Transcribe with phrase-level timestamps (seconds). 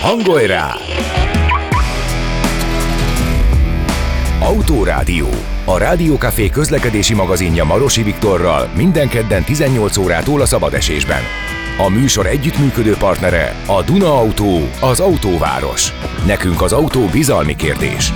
[0.00, 0.74] Hangolj rá!
[4.40, 5.28] Autórádió.
[5.64, 11.22] A Rádiókafé közlekedési magazinja Marosi Viktorral minden kedden 18 órától a szabadesésben.
[11.78, 15.92] A műsor együttműködő partnere a Duna Autó, az autóváros.
[16.26, 18.12] Nekünk az autó bizalmi kérdés.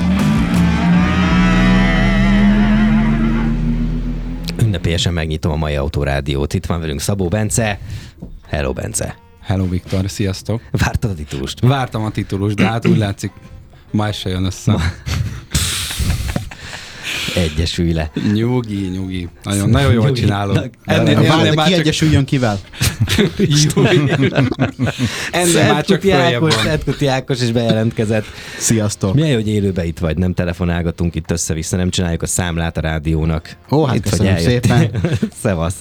[4.63, 6.55] Ünnepélyesen megnyitom a mai autórádiót.
[6.55, 7.79] Itt van velünk Szabó Bence.
[8.49, 9.26] Hello, Bence.
[9.47, 10.63] Hello Viktor, sziasztok!
[10.71, 11.61] Vártad a titulust?
[11.61, 13.33] Vártam a titulust, de hát úgy látszik,
[13.91, 14.73] ma se jön össze.
[14.73, 14.81] Ma...
[17.35, 18.11] Egyesülj le.
[18.33, 19.29] Nyugi, nyugi.
[19.43, 20.71] Nagyon, nagyon jól csinálod.
[20.85, 22.59] Ennél, ennél, ennél ki egyesüljön kivel?
[25.31, 28.25] Ennél már csak Ákos, Szentkuti Ákos is bejelentkezett.
[28.59, 29.15] Sziasztok.
[29.15, 33.57] Milyen hogy élőbe itt vagy, nem telefonálgatunk itt össze-vissza, nem csináljuk a számlát a rádiónak.
[33.71, 34.91] Ó, hát itt köszönöm szépen.
[35.43, 35.77] Szevasz.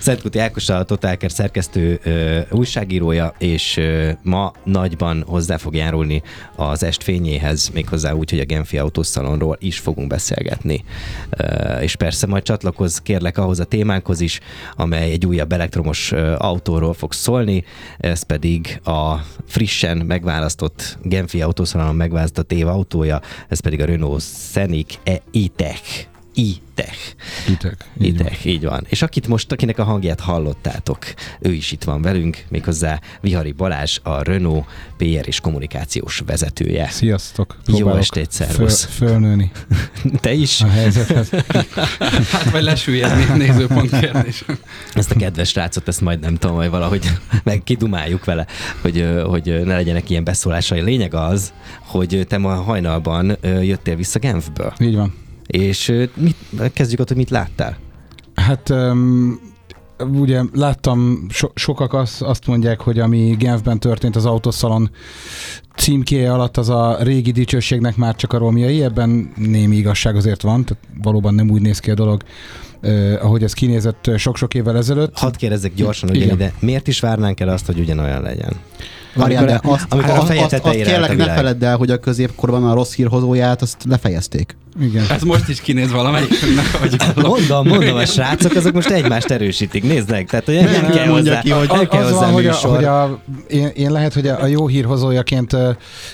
[0.00, 6.22] Szentkuti Ákos a Totálker szerkesztő ö, újságírója, és ö, ma nagyban hozzá fog járulni
[6.56, 10.84] az est fényéhez, méghozzá úgy, hogy a Genfi Autószalonról is fogunk beszélgetni
[11.80, 14.40] és persze majd csatlakoz kérlek ahhoz a témánkhoz is,
[14.76, 16.12] amely egy újabb elektromos
[16.56, 17.64] autóról fog szólni,
[17.98, 19.14] ez pedig a
[19.46, 27.14] frissen megválasztott Genfi autószalon megválasztott év autója, ez pedig a Renault Scenic E-Tech ITEC.
[27.48, 27.72] ITEC.
[28.00, 28.52] Így ITEC, van.
[28.52, 28.84] így van.
[28.88, 30.98] És akit most, akinek a hangját hallottátok,
[31.40, 34.64] ő is itt van velünk, méghozzá Vihari Balázs, a Renault
[34.96, 36.88] PR és kommunikációs vezetője.
[36.88, 37.56] Sziasztok.
[37.66, 38.84] Jó estét, szervusz.
[38.84, 39.50] Föl, fölnőni.
[40.20, 40.60] Te is?
[40.60, 41.30] A helyzethez.
[42.32, 44.44] hát vagy lesüllyedni a nézőpont kérdés.
[44.94, 47.10] Ezt a kedves srácot, ezt majd nem tudom, hogy valahogy
[47.44, 48.46] meg kidumáljuk vele,
[48.82, 50.80] hogy, hogy ne legyenek ilyen beszólásai.
[50.80, 54.72] Lényeg az, hogy te ma hajnalban jöttél vissza Genfből.
[54.78, 55.24] Így van.
[55.46, 56.36] És mit,
[56.72, 57.76] kezdjük ott, hogy mit láttál?
[58.34, 59.40] Hát um,
[59.98, 64.90] ugye láttam, so, sokak azt, azt mondják, hogy ami Genfben történt az autószalon
[65.76, 70.64] címkéje alatt, az a régi dicsőségnek már csak a romjai, ebben némi igazság azért van,
[70.64, 72.22] tehát valóban nem úgy néz ki a dolog,
[72.86, 75.18] Uh, ahogy ez kinézett sok-sok évvel ezelőtt.
[75.18, 78.52] Hadd kérdezzek gyorsan, hogy ide, miért is várnánk el azt, hogy ugyanolyan legyen?
[79.16, 82.68] Várjál, de azt, amikor a feje azt, azt kérlek, ne feledd el, hogy a középkorban
[82.68, 84.56] a rossz hírhozóját azt lefejezték.
[84.80, 85.04] Igen.
[85.10, 90.10] Ez most is kinéz valamelyikünknek, hogy Mondom, mondom, a srácok azok most egymást erősítik, nézd
[90.10, 90.26] meg.
[90.26, 92.84] Tehát, hogy nem, nem kell hozzá, ki, hogy nem kell hozzá van, hogy, a, hogy
[92.84, 95.68] a, én, én, lehet, hogy a, a jó hírhozójaként uh,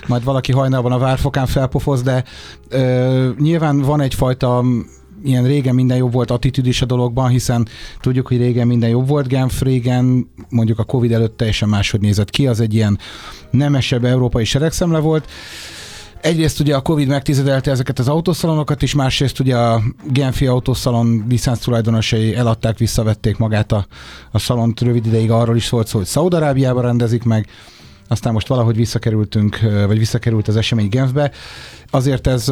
[0.07, 2.25] majd valaki hajnalban a várfokán felpofoz, de
[2.73, 4.65] uh, nyilván van egyfajta
[5.25, 7.69] ilyen régen minden jobb volt attitűd is a dologban, hiszen
[8.01, 9.29] tudjuk, hogy régen minden jobb volt.
[9.29, 12.99] Genf régen, mondjuk a Covid előtt teljesen máshogy nézett ki, az egy ilyen
[13.51, 15.29] nemesebb európai seregszemle volt.
[16.21, 21.59] Egyrészt ugye a Covid megtizedelte ezeket az autószalonokat is, másrészt ugye a Genfi autószalon licenc
[21.59, 23.87] tulajdonosai eladták, visszavették magát a,
[24.31, 27.47] a szalont rövid ideig arról is volt szó, hogy Szaudarábiába rendezik meg,
[28.09, 31.31] aztán most valahogy visszakerültünk, vagy visszakerült az esemény Genfbe.
[31.95, 32.47] Azért ez,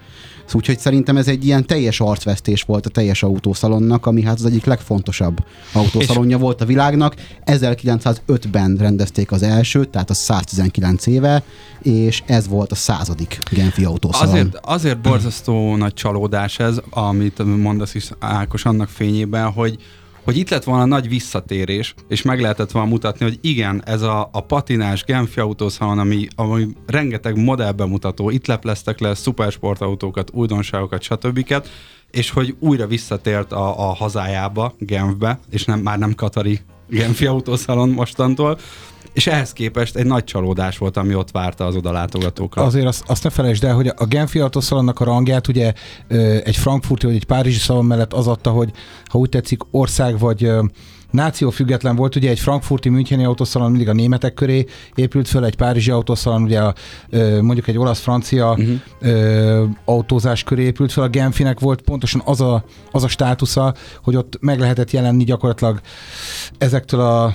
[0.52, 4.64] úgyhogy szerintem ez egy ilyen teljes arcvesztés volt a teljes autószalonnak, ami hát az egyik
[4.64, 7.14] legfontosabb autószalonja és volt a világnak.
[7.46, 11.42] 1905-ben rendezték az elsőt, tehát a 119 éve,
[11.82, 14.34] és ez volt a századik Genfi autószalon.
[14.34, 19.78] Azért, azért borzasztó nagy csalódás ez, amit mondasz is Ákos annak fényében, hogy
[20.28, 24.28] hogy itt lett volna nagy visszatérés, és meg lehetett volna mutatni, hogy igen, ez a,
[24.32, 31.54] a patinás Genfi autószalon, ami, ami rengeteg modellbemutató, itt lepleztek le szupersportautókat, újdonságokat, stb.
[32.10, 37.88] és hogy újra visszatért a, a hazájába, Genfbe, és nem, már nem Katari Genfi autószalon
[37.88, 38.58] mostantól,
[39.12, 42.64] és ehhez képest egy nagy csalódás volt, ami ott várta az odalátogatókat.
[42.64, 45.72] Azért azt, azt ne felejtsd el, hogy a Genfi autószalonnak a rangját ugye
[46.44, 48.70] egy frankfurti vagy egy párizsi szalon mellett az adta, hogy
[49.04, 50.50] ha úgy tetszik ország vagy
[51.10, 54.64] náció független volt, ugye egy frankfurti müncheni autószalon mindig a németek köré
[54.94, 56.74] épült föl, egy párizsi autószalon ugye a,
[57.40, 59.68] mondjuk egy olasz-francia uh-huh.
[59.84, 64.38] autózás köré épült föl, a Genfinek volt pontosan az a, az a státusza, hogy ott
[64.40, 65.80] meg lehetett jelenni gyakorlatilag
[66.58, 67.34] ezektől a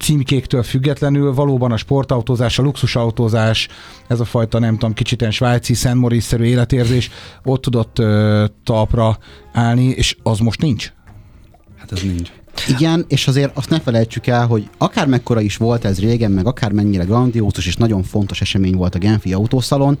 [0.00, 3.68] címkéktől függetlenül valóban a sportautózás, a luxusautózás,
[4.08, 7.10] ez a fajta nem tudom, kicsit ilyen svájci, Szent Moritz-szerű életérzés
[7.44, 9.18] ott tudott ö, talpra
[9.52, 10.92] állni, és az most nincs.
[11.76, 12.30] Hát ez nincs.
[12.68, 16.46] Igen, és azért azt ne felejtsük el, hogy akár mekkora is volt ez régen, meg
[16.46, 19.98] akár mennyire grandiózus és nagyon fontos esemény volt a Genfi autószalon,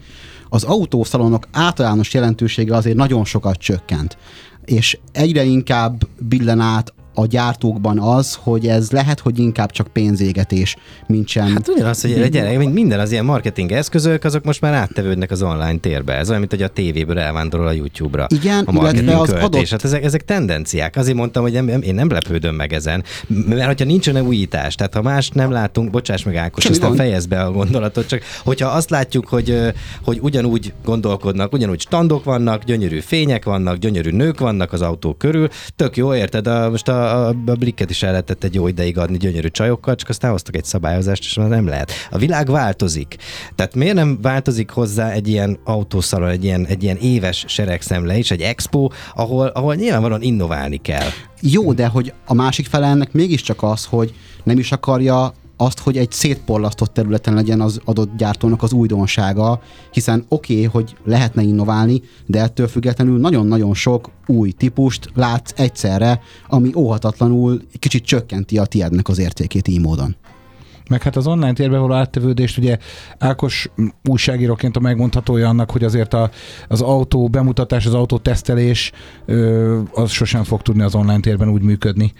[0.48, 4.16] az autószalonok általános jelentősége azért nagyon sokat csökkent.
[4.64, 10.76] És egyre inkább billen át a gyártókban az, hogy ez lehet, hogy inkább csak pénzégetés,
[11.06, 11.52] mint sem.
[11.52, 15.76] Hát ugyanaz, hogy gyere, minden az ilyen marketing eszközök, azok most már áttevődnek az online
[15.76, 16.14] térbe.
[16.14, 18.26] Ez olyan, mint hogy a tévéből elvándorol a YouTube-ra.
[18.28, 19.44] Igen, a illetve az költés.
[19.44, 19.68] adott...
[19.68, 20.96] Hát ezek, ezek tendenciák.
[20.96, 25.02] Azért mondtam, hogy nem, én nem lepődöm meg ezen, mert hogyha nincsen újítás, tehát ha
[25.02, 28.90] más nem látunk, bocsáss meg Ákos, Semmi aztán fejezd be a gondolatot, csak hogyha azt
[28.90, 29.58] látjuk, hogy,
[30.02, 35.48] hogy ugyanúgy gondolkodnak, ugyanúgy standok vannak, gyönyörű fények vannak, gyönyörű nők vannak az autó körül,
[35.76, 36.46] tök jó, érted?
[36.46, 39.94] A, most a, a, a blikket is el lehetett egy jó ideig adni gyönyörű csajokkal,
[39.94, 41.92] csak aztán hoztak egy szabályozást, és már nem lehet.
[42.10, 43.16] A világ változik.
[43.54, 48.30] Tehát miért nem változik hozzá egy ilyen autószalon, egy ilyen, egy ilyen éves seregszemle is,
[48.30, 51.08] egy expo, ahol, ahol nyilvánvalóan innoválni kell.
[51.40, 54.14] Jó, de hogy a másik fele ennek mégiscsak az, hogy
[54.44, 59.60] nem is akarja azt, hogy egy szétporlasztott területen legyen az adott gyártónak az újdonsága,
[59.92, 66.20] hiszen oké, okay, hogy lehetne innoválni, de ettől függetlenül nagyon-nagyon sok új típust látsz egyszerre,
[66.48, 70.16] ami óhatatlanul kicsit csökkenti a tiédnek az értékét így módon.
[70.88, 72.78] Meg hát az online térbe való áttevődést, ugye
[73.18, 73.70] Ákos
[74.08, 76.30] újságíróként a megmondhatója annak, hogy azért a,
[76.68, 78.92] az autó bemutatás, az autó tesztelés,
[79.92, 82.12] az sosem fog tudni az online térben úgy működni.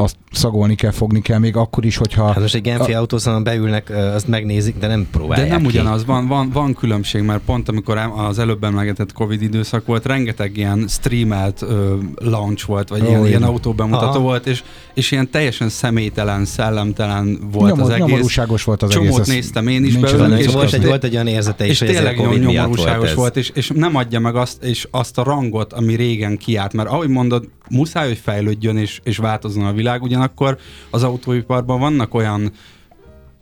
[0.00, 2.26] Azt szagolni kell, fogni kell, még akkor is, hogyha...
[2.26, 5.66] Hát most egy Genfi autószalon beülnek, azt megnézik, de nem De próbálják nem ki.
[5.66, 10.56] ugyanaz, van, van, van különbség, mert pont amikor az előbb emlegetett Covid időszak volt, rengeteg
[10.56, 14.18] ilyen streamelt ö, launch volt, vagy Ó, ilyen, ilyen autóbemutató Aha.
[14.18, 14.62] volt, és,
[14.94, 18.06] és ilyen teljesen személytelen, szellemtelen volt Nyomor- az egész.
[18.06, 21.14] nyomorúságos volt az Csomót egész, ez néztem én is belőle, és, volt, egy, volt egy
[21.14, 23.14] olyan érzete is, és hogy a tényleg Covid volt nyomorúságos ez.
[23.14, 26.88] volt, és, és nem adja meg azt, és azt a rangot, ami régen kiállt, mert
[26.88, 30.58] ahogy mondod, muszáj, hogy fejlődjön és, és változzon a világ, ugyanakkor
[30.90, 32.52] az autóiparban vannak olyan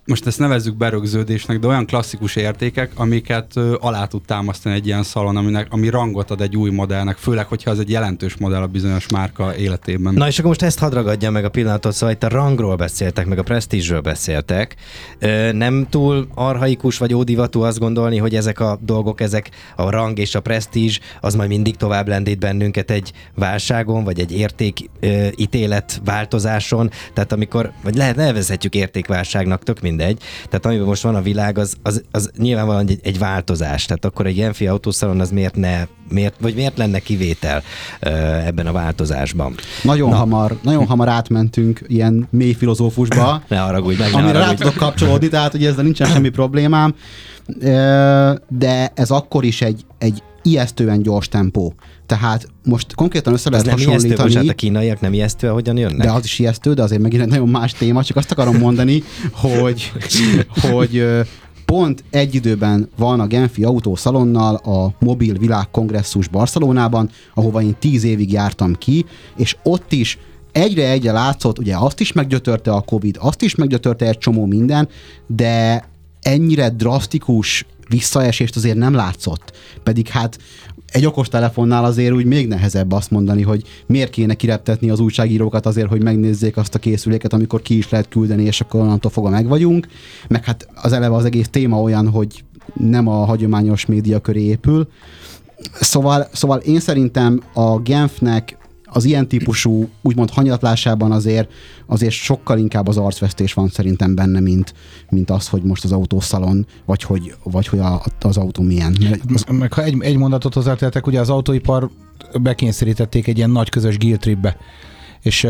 [0.07, 5.03] most ezt nevezzük berögződésnek, de olyan klasszikus értékek, amiket ö, alá tud támasztani egy ilyen
[5.03, 8.67] szalon, aminek, ami rangot ad egy új modellnek, főleg, hogyha az egy jelentős modell a
[8.67, 10.15] bizonyos márka életében.
[10.15, 13.27] Na és akkor most ezt hadd ragadja meg a pillanatot, szóval itt a rangról beszéltek,
[13.27, 14.75] meg a presztízsről beszéltek.
[15.19, 20.19] Ö, Nem túl arhaikus vagy ódivatú azt gondolni, hogy ezek a dolgok, ezek a rang
[20.19, 26.91] és a presztízs, az majd mindig tovább lendít bennünket egy válságon, vagy egy értékítélet változáson.
[27.13, 30.19] Tehát amikor, vagy lehet nevezhetjük értékválságnak, tök mindegy.
[30.49, 33.85] Tehát amiben most van a világ, az, az, az nyilvánvalóan egy, egy változás.
[33.85, 37.63] Tehát akkor egy Genfi autószalon az miért ne, miért, vagy miért lenne kivétel
[38.47, 39.55] ebben a változásban?
[39.83, 44.75] Nagyon, hamar, nagyon hamar átmentünk ilyen mély filozófusba, Ne haragudj meg, ne amire rá tudok
[44.75, 46.95] kapcsolódni, tehát hogy ezzel nincsen semmi problémám,
[48.49, 51.75] de ez akkor is egy, egy ijesztően gyors tempó.
[52.07, 56.07] Tehát most konkrétan össze lehet nem ijesztő, bocsánat, hasonlítani, a kínaiak nem ijesztő, ahogyan jönnek?
[56.07, 59.03] de az is ijesztő, de azért megint egy nagyon más téma, csak azt akarom mondani,
[59.33, 59.93] hogy,
[60.71, 61.05] hogy
[61.65, 68.05] pont egy időben van a Genfi autószalonnal a Mobil Világ Kongresszus Barcelonában, ahova én tíz
[68.05, 69.05] évig jártam ki,
[69.37, 70.19] és ott is
[70.53, 74.89] egyre egyre látszott, ugye azt is meggyötörte a Covid, azt is meggyötörte egy csomó minden,
[75.27, 75.85] de
[76.21, 79.53] ennyire drasztikus visszaesést azért nem látszott.
[79.83, 80.39] Pedig hát
[80.87, 85.67] egy okos telefonnál azért úgy még nehezebb azt mondani, hogy miért kéne kireptetni az újságírókat
[85.67, 89.31] azért, hogy megnézzék azt a készüléket, amikor ki is lehet küldeni, és akkor onnantól fogva
[89.31, 89.87] meg vagyunk.
[90.29, 94.89] Meg hát az eleve az egész téma olyan, hogy nem a hagyományos média köré épül.
[95.81, 98.57] Szóval, szóval én szerintem a Genfnek
[98.97, 101.53] az ilyen típusú, úgymond hanyatlásában azért,
[101.87, 104.75] azért sokkal inkább az arcvesztés van szerintem benne, mint,
[105.11, 108.97] mint az, hogy most az autószalon, vagy hogy, vagy hogy a, az autó milyen.
[109.35, 111.91] Az, Meg ha egy, egy mondatot hozzátettek, ugye az autóipar
[112.43, 114.57] bekényszerítették egy ilyen nagy közös guild tripbe.
[115.23, 115.47] És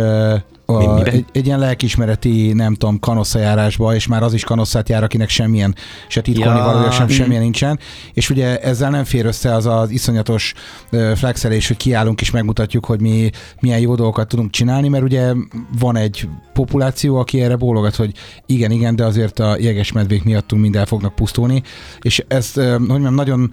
[0.69, 5.29] a, egy, egy ilyen lelkismereti, nem tudom, kanosszajárásba, és már az is kanosszát jár, akinek
[5.29, 5.75] semmilyen,
[6.09, 7.09] se titkolni Ja, ja, valója, sem mm.
[7.09, 7.79] semmilyen nincsen.
[8.13, 10.55] És ugye ezzel nem fér össze az az iszonyatos
[11.15, 13.31] flexelés, hogy kiállunk és megmutatjuk, hogy mi
[13.61, 15.33] milyen jó dolgokat tudunk csinálni, mert ugye
[15.79, 18.13] van egy populáció, aki erre bólogat, hogy
[18.47, 21.63] igen, igen, de azért a jegesmedvék miattunk mind el fognak pusztulni.
[22.01, 23.51] És ezt, hogy mondjam, nagyon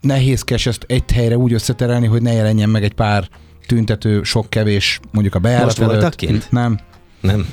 [0.00, 3.28] nehézkes ezt egy helyre úgy összeterelni, hogy ne jelenjen meg egy pár
[3.68, 6.14] tüntető, sok kevés, mondjuk a bejárat Most előtt.
[6.14, 6.50] kint?
[6.50, 6.78] Nem,
[7.20, 7.46] Nem.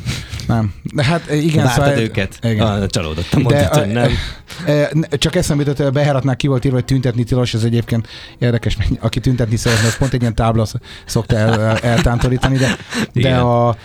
[0.48, 0.74] nem.
[0.84, 2.40] De hát igen, Vártad őket?
[2.42, 2.68] Igen.
[2.68, 4.12] Ah, csalódottam, De, mondtad, hogy nem.
[4.66, 8.08] E, ne- Csak eszembe jutott, a bejáratnál ki volt írva, hogy tüntetni tilos, ez egyébként
[8.38, 12.58] érdekes, mert aki tüntetni szeretne, az pont egy ilyen tábla sz- szokta el, el- eltántorítani,
[12.58, 12.78] de,
[13.14, 13.76] de a,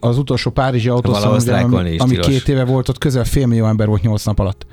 [0.00, 4.24] az utolsó Párizsi autószalon, ami, ami két éve volt, ott közel félmillió ember volt nyolc
[4.24, 4.66] nap alatt.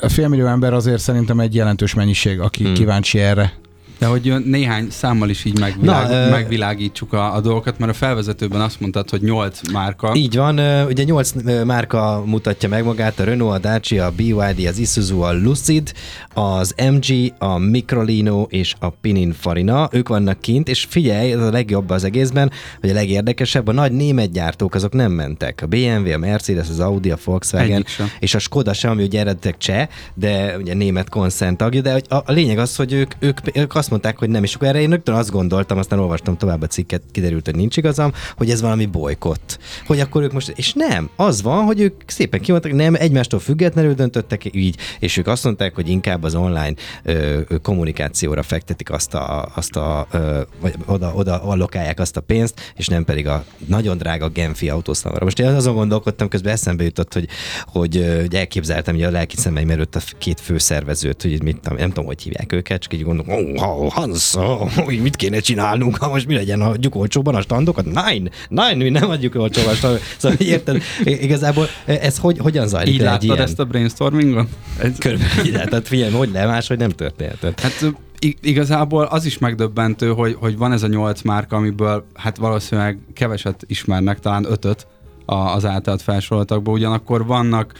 [0.00, 2.74] A félmillió ember azért szerintem egy jelentős mennyiség, aki hmm.
[2.74, 3.52] kíváncsi erre.
[3.98, 8.60] De hogy néhány számmal is így megvilág, Na, megvilágítsuk a, a dolgokat, mert a felvezetőben
[8.60, 10.14] azt mondtad, hogy 8 márka.
[10.14, 14.66] Így van, ugye nyolc ö, márka mutatja meg magát, a Renault, a Dacia, a BYD,
[14.66, 15.92] az Isuzu, a Lucid,
[16.34, 21.90] az MG, a Microlino és a Pininfarina, ők vannak kint, és figyelj, ez a legjobb
[21.90, 22.50] az egészben,
[22.80, 25.62] hogy a legérdekesebb, a nagy német gyártók azok nem mentek.
[25.62, 27.84] A BMW, a Mercedes, az Audi, a Volkswagen,
[28.18, 32.14] és a Skoda sem, ami ugye eredetileg cseh, de ugye német konszent tagja, de a,
[32.14, 34.90] a lényeg az, hogy ők, ők, ők azt mondták, hogy nem, és akkor erre én
[34.90, 38.86] rögtön azt gondoltam, aztán olvastam tovább a cikket, kiderült, hogy nincs igazam, hogy ez valami
[38.86, 39.58] bolykott.
[39.86, 43.94] Hogy akkor ők most, és nem, az van, hogy ők szépen kimondtak, nem, egymástól függetlenül
[43.94, 49.48] döntöttek így, és ők azt mondták, hogy inkább az online ö, kommunikációra fektetik azt a,
[49.54, 53.98] azt a ö, vagy oda, oda allokálják azt a pénzt, és nem pedig a nagyon
[53.98, 55.24] drága Genfi autószalomra.
[55.24, 57.28] Most én azon gondolkodtam, közben eszembe jutott, hogy,
[57.66, 61.88] hogy, hogy elképzeltem hogy a lelki szemeim előtt a két főszervezőt, hogy mit, tudom, nem
[61.88, 64.34] tudom, hogy hívják őket, csak így gondolom, oh, Hans,
[64.76, 67.84] hogy mit kéne csinálnunk, ha most mi legyen, adjuk olcsóban a standokat?
[67.84, 70.06] Nein, nein, mi nem adjuk olcsóban a standokat.
[70.18, 73.38] Szóval érted, igazából ez hogy, hogyan zajlik így láttad ilyen?
[73.38, 74.48] ezt a brainstormingon?
[74.78, 77.60] Ez, Körülbelül tehát figyelj, hogy le, máshogy nem történhet.
[77.60, 77.94] Hát
[78.40, 83.64] igazából az is megdöbbentő, hogy, hogy van ez a nyolc márka, amiből hát valószínűleg keveset
[83.66, 84.86] ismernek, talán ötöt
[85.26, 87.72] az általad felsoroltakból, ugyanakkor vannak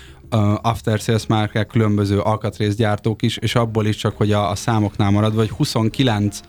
[0.63, 5.41] after sales márkák, különböző alkatrészgyártók is, és abból is csak, hogy a, a számoknál maradva,
[5.41, 6.41] hogy 29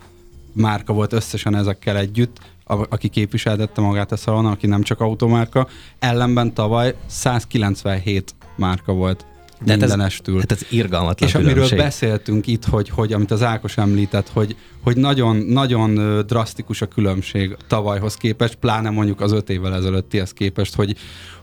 [0.54, 5.68] márka volt összesen ezekkel együtt, a, aki képviseltette magát a szalonon, aki nem csak automárka,
[6.00, 9.26] ellenben tavaly 197 márka volt
[9.60, 10.40] De hát ez- mindenestül.
[10.40, 11.78] Hát ez irgalmatlan És amiről különbség.
[11.80, 17.58] beszéltünk itt, hogy, hogy amit az Ákos említett, hogy, hogy nagyon, nagyon drasztikus a különbség
[17.68, 20.96] tavalyhoz képest, pláne mondjuk az öt évvel ezelőttihez képest, hogy,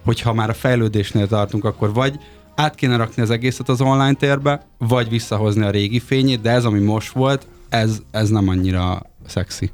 [0.04, 2.14] hogy ha már a fejlődésnél tartunk, akkor vagy
[2.56, 6.64] át kéne rakni az egészet az online térbe, vagy visszahozni a régi fényét, de ez,
[6.64, 9.70] ami most volt, ez, ez nem annyira szexi.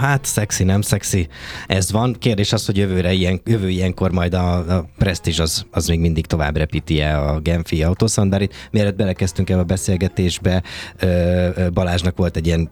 [0.00, 1.28] Hát szexi, nem szexi.
[1.66, 2.16] Ez van.
[2.18, 6.26] Kérdés az, hogy jövőre ilyen, jövő ilyenkor majd a, a Prestige az, az még mindig
[6.26, 8.54] tovább repíti-e a Genfi autószandárit.
[8.70, 10.62] Mielőtt belekezdtünk ebbe a beszélgetésbe,
[11.72, 12.70] Balázsnak volt egy ilyen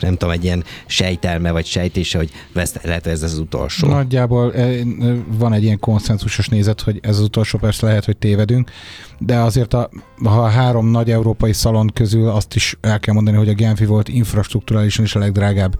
[0.00, 3.88] nem tudom, egy ilyen sejtelme vagy sejtése, hogy vesz, lehet, hogy ez az utolsó.
[3.88, 4.80] Nagyjából eh,
[5.26, 8.70] van egy ilyen konszenzusos nézet, hogy ez az utolsó, persze lehet, hogy tévedünk,
[9.18, 9.90] de azért a,
[10.24, 13.84] ha a három nagy európai szalon közül azt is el kell mondani, hogy a Genfi
[13.84, 15.78] volt infrastruktúrálisan is a legdrágább.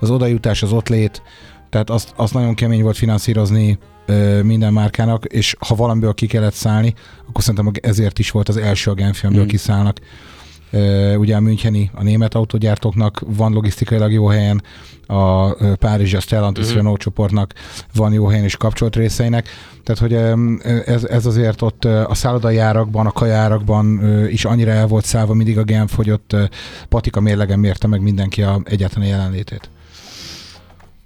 [0.00, 1.22] Az odajutás, az ott lét,
[1.70, 6.52] tehát azt, azt nagyon kemény volt finanszírozni ö, minden márkának, és ha valamiből ki kellett
[6.54, 6.94] szállni,
[7.28, 9.48] akkor szerintem ezért is volt az első a Genfi, amiből Mm.
[9.48, 9.98] kiszállnak.
[11.16, 14.62] Ugye a Müncheni, a német autógyártóknak van logisztikailag jó helyen,
[15.06, 16.74] a Párizsi, a Stellantis Mhm.
[16.76, 17.52] Renault csoportnak
[17.94, 19.48] van jó helyen is kapcsolt részeinek.
[19.84, 20.12] Tehát, hogy
[20.86, 25.58] ez, ez azért ott a szállodai árakban, a kajárakban is annyira el volt szállva mindig
[25.58, 26.36] a Genf, hogy ott
[26.88, 29.70] patika mérlegen mérte meg mindenki a egyáltalán jelenlétét.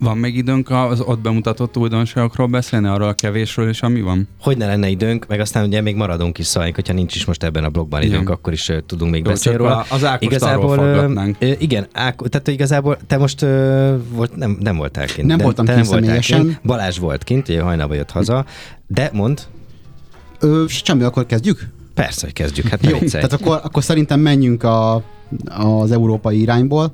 [0.01, 4.29] Van még időnk az ott bemutatott újdonságokról beszélni, arról a kevésről, és ami van?
[4.41, 7.43] Hogy ne lenne időnk, meg aztán ugye még maradunk is szóval, hogyha nincs is most
[7.43, 8.35] ebben a blogban időnk, Igen.
[8.35, 9.85] akkor is ö, tudunk még Jó, beszélni róla.
[9.91, 14.77] az Ákost Igazából, arról ö, igen, Áko, tehát igazából te most ö, volt, nem, nem
[14.77, 15.27] voltál kint.
[15.27, 16.21] Nem de, voltam te kint nem voltál.
[16.21, 16.61] Kint.
[16.65, 18.45] Balázs volt kint, ugye hajnalba jött haza,
[18.87, 19.41] de mond,
[20.41, 21.69] Ö, semmi, akkor kezdjük?
[21.95, 23.25] Persze, hogy kezdjük, hát Jó, viccelj.
[23.25, 25.03] tehát akkor, akkor szerintem menjünk a,
[25.49, 26.93] az európai irányból.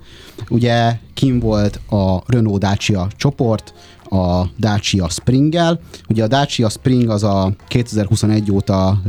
[0.49, 3.75] Ugye kim volt a Renault Dacia csoport,
[4.11, 5.81] a Dacia Springgel.
[6.09, 9.03] Ugye a Dacia Spring az a 2021 óta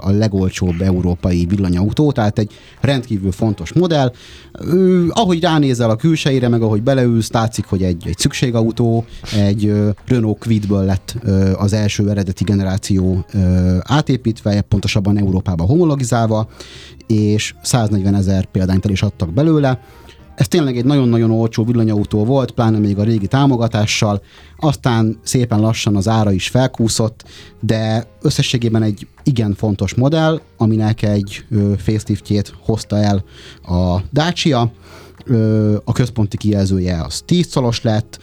[0.00, 4.12] a legolcsóbb európai villanyautó, tehát egy rendkívül fontos modell.
[5.08, 9.04] Ahogy ránézel a külsejére, meg ahogy beleülsz, látszik, hogy egy, egy szükségautó,
[9.36, 9.72] egy
[10.06, 11.16] Renault Quidből lett
[11.56, 13.24] az első eredeti generáció
[13.80, 16.48] átépítve, pontosabban Európába homologizálva,
[17.06, 19.80] és 140 ezer példányt el is adtak belőle.
[20.34, 24.22] Ez tényleg egy nagyon-nagyon olcsó villanyautó volt, pláne még a régi támogatással,
[24.56, 27.24] aztán szépen lassan az ára is felkúszott,
[27.60, 31.44] de összességében egy igen fontos modell, aminek egy
[31.76, 33.24] faceliftjét hozta el
[33.62, 34.72] a Dacia,
[35.84, 38.18] a központi kijelzője az 10 szolos lett,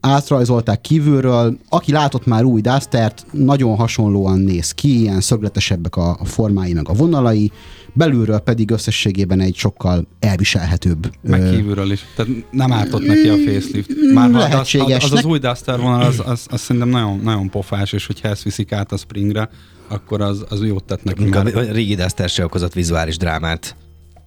[0.00, 6.72] átrajzolták kívülről, aki látott már új Dustert, nagyon hasonlóan néz ki, ilyen szögletesebbek a formái
[6.72, 7.52] meg a vonalai,
[7.96, 11.10] belülről pedig összességében egy sokkal elviselhetőbb.
[11.22, 12.04] Meg kívülről is.
[12.16, 13.90] Tehát nem ártott neki a facelift.
[14.14, 15.04] Már ha az, az, lehetséges.
[15.04, 18.42] az, az új Duster vonal, az, az, az szerintem nagyon, nagyon pofás, és hogyha ezt
[18.42, 19.48] viszik át a Springre,
[19.88, 21.28] akkor az, az jót tett neki.
[21.30, 23.76] a régi Duster se okozott vizuális drámát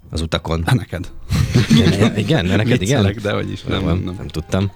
[0.10, 0.64] az utakon.
[0.66, 1.12] Hát neked.
[1.70, 2.78] Igen, igen, neked igen?
[2.78, 3.64] Viccelek, de hogy is.
[3.64, 4.28] Nem, Nem, nem, nem.
[4.28, 4.72] tudtam.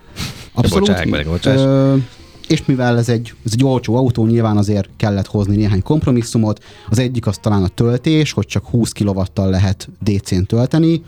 [0.54, 0.88] Abszolút.
[0.88, 1.60] Bocsáss meg, bocsáss.
[1.60, 1.96] Ö,
[2.48, 6.64] és mivel ez egy, ez egy olcsó autó, nyilván azért kellett hozni néhány kompromisszumot.
[6.90, 11.02] Az egyik az talán a töltés, hogy csak 20 kW-tal lehet DC-n tölteni,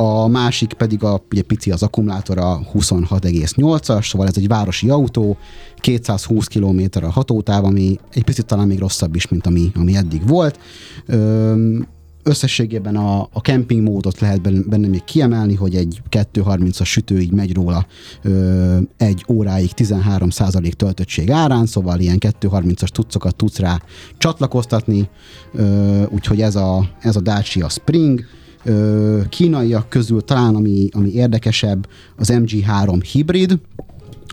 [0.00, 5.36] a másik pedig a ugye pici az akkumulátor, a 26,8-as, szóval ez egy városi autó,
[5.76, 10.28] 220 km a hatótáv, ami egy picit talán még rosszabb is, mint ami, ami eddig
[10.28, 10.58] volt.
[11.06, 11.86] Öm,
[12.28, 17.54] összességében a, a camping módot lehet benne még kiemelni, hogy egy 230-as sütő így megy
[17.54, 17.86] róla
[18.22, 23.82] ö, egy óráig 13% töltöttség árán, szóval ilyen 230-as tucokat tudsz rá
[24.18, 25.08] csatlakoztatni,
[25.52, 28.24] ö, úgyhogy ez a, ez a Dacia Spring,
[28.64, 33.58] ö, kínaiak közül talán ami, ami érdekesebb, az MG3 hibrid,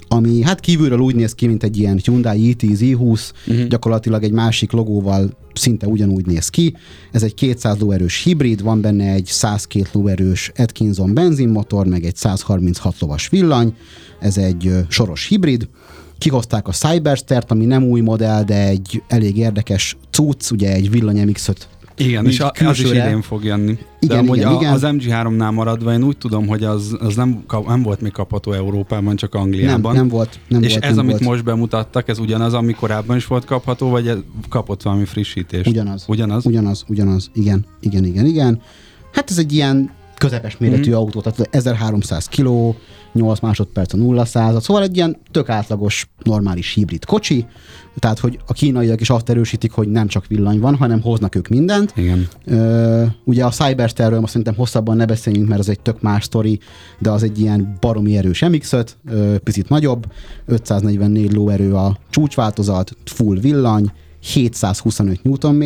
[0.07, 3.67] ami hát kívülről úgy néz ki, mint egy ilyen Hyundai i10, i20, uh-huh.
[3.67, 6.75] gyakorlatilag egy másik logóval szinte ugyanúgy néz ki.
[7.11, 12.99] Ez egy 200 lóerős hibrid, van benne egy 102 lóerős Atkinson benzinmotor, meg egy 136
[12.99, 13.73] lovas villany,
[14.19, 15.67] ez egy soros hibrid.
[16.17, 21.27] Kihozták a Cyberster-t, ami nem új modell, de egy elég érdekes cucc, ugye egy villany
[21.27, 21.49] mx
[21.97, 22.69] igen, és külsőre.
[22.69, 23.77] az is idén fog jönni.
[23.99, 24.73] Igen, De igen, a, igen.
[24.73, 29.15] az MG3-nál maradva én úgy tudom, hogy az, az nem, nem volt még kapható Európában,
[29.15, 29.93] csak Angliában.
[29.93, 30.39] Nem, nem volt.
[30.47, 31.29] Nem és volt, ez, nem amit volt.
[31.29, 34.17] most bemutattak, ez ugyanaz, ami korábban is volt kapható, vagy ez
[34.49, 35.67] kapott valami frissítést?
[35.67, 36.03] Ugyanaz.
[36.07, 36.45] Ugyanaz?
[36.45, 37.29] Ugyanaz, ugyanaz.
[37.33, 38.61] Igen, igen, igen, igen.
[39.11, 40.93] Hát ez egy ilyen közepes méretű mm.
[40.93, 42.75] autó, tehát 1300 kiló,
[43.13, 47.45] 8 másodperc a 0 század, szóval egy ilyen tök átlagos, normális hibrid kocsi,
[47.99, 51.47] tehát hogy a kínaiak is azt erősítik, hogy nem csak villany van, hanem hoznak ők
[51.47, 51.93] mindent.
[51.95, 52.27] Igen.
[52.45, 56.59] Ö, ugye a Cybersterről most szerintem hosszabban ne beszéljünk, mert az egy tök más sztori,
[56.99, 60.05] de az egy ilyen baromi erős MX-5, ö, picit nagyobb,
[60.45, 65.63] 544 lóerő a csúcsváltozat, full villany, 725 Nm.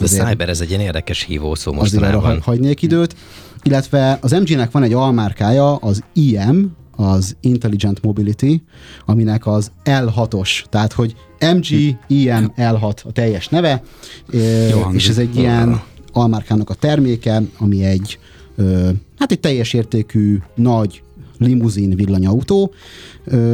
[0.00, 2.22] A Cyber, ez egy ilyen érdekes hívó szó azért mostanában.
[2.30, 3.16] hagy- hagynék időt.
[3.62, 6.70] Illetve az MG-nek van egy almárkája, az IM,
[7.00, 8.62] az Intelligent Mobility,
[9.06, 11.14] aminek az L6-os, tehát hogy
[11.54, 11.70] MG,
[12.06, 13.82] IM, L6 a teljes neve,
[14.26, 18.18] Ö, és ez egy ilyen almárkának a terméke, ami egy
[19.18, 21.02] hát egy teljes értékű, nagy
[21.38, 22.72] limuzin villanyautó,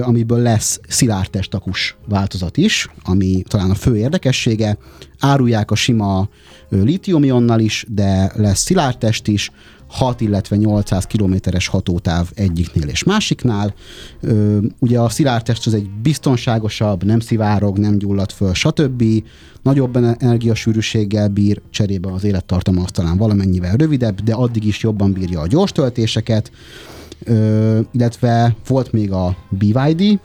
[0.01, 4.79] amiből lesz szilárd testakus változat is, ami talán a fő érdekessége.
[5.19, 6.29] Árulják a sima
[6.69, 9.51] ö, lítiumionnal is, de lesz szilárd test is,
[9.89, 13.75] 6, illetve 800 kilométeres hatótáv egyiknél és másiknál.
[14.21, 19.05] Ö, ugye a szilárd test az egy biztonságosabb, nem szivárog, nem gyullad föl, stb.
[19.63, 25.13] Nagyobb ener- energiasűrűséggel bír, cserébe az élettartama az talán valamennyivel rövidebb, de addig is jobban
[25.13, 26.51] bírja a gyors töltéseket.
[27.25, 30.21] Ö, illetve volt még a BYD,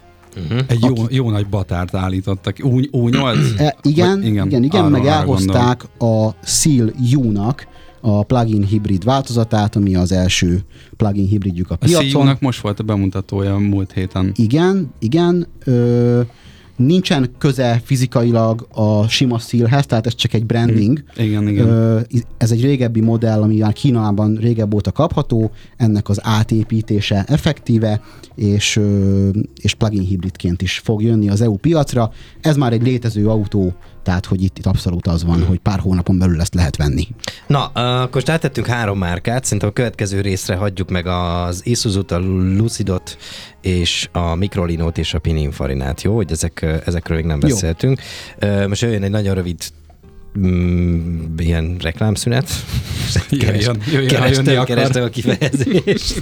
[0.67, 2.57] Egy jó, jó nagy batárt állítottak.
[2.63, 3.59] U, U8?
[3.59, 7.67] E, igen, Vagy- igen, igen, igen meg elhozták a Seal U-nak
[8.01, 10.61] a plug-in hibrid változatát, ami az első
[10.97, 12.09] plug-in hibridjük a A piacon.
[12.09, 14.31] CU-nak most volt a bemutatója múlt héten.
[14.35, 15.47] Igen, igen.
[15.63, 16.21] Ö,
[16.75, 21.03] nincsen köze fizikailag a sima szílhez, tehát ez csak egy branding.
[21.17, 21.67] Igen, igen.
[21.67, 21.99] Ö,
[22.37, 28.01] ez egy régebbi modell, ami már Kínában régebb óta kapható, ennek az átépítése effektíve,
[28.35, 29.29] és, ö,
[29.61, 32.11] és plug-in hibridként is fog jönni az EU piacra.
[32.41, 36.17] Ez már egy létező autó, tehát hogy itt, itt abszolút az van, hogy pár hónapon
[36.17, 37.07] belül ezt lehet venni.
[37.47, 42.19] Na, akkor most áttettünk három márkát, szerintem a következő részre hagyjuk meg az Isuzu-t, a
[42.57, 43.17] Lucidot,
[43.61, 46.15] és a Microlinót és a Pininfarinát, jó?
[46.15, 47.47] Hogy ezek, ezekről még nem Jó.
[47.47, 47.99] beszéltünk.
[48.39, 49.57] Ö, Most jöjjön egy nagyon rövid
[50.39, 52.49] mm, ilyen reklámszünet.
[53.29, 56.21] Jöjjön, jöjjön, ha jönni kerestem, kerestem a kifejezést.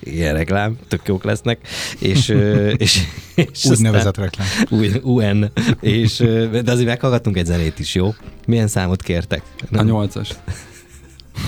[0.00, 1.58] Ilyen reklám, tök jók lesznek.
[1.98, 2.28] És,
[2.76, 3.02] és,
[3.34, 4.46] és Úgynevezett reklám.
[4.70, 5.50] új, UN.
[5.80, 6.16] És,
[6.62, 8.14] de azért meghallgattunk egy zenét is, jó?
[8.46, 9.42] Milyen számot kértek?
[9.72, 10.30] A 8-as.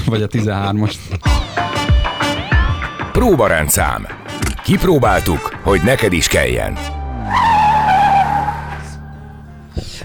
[0.06, 0.94] Vagy a 13-as.
[3.12, 4.06] Próbarendszám.
[4.64, 6.99] Kipróbáltuk, hogy neked is kelljen.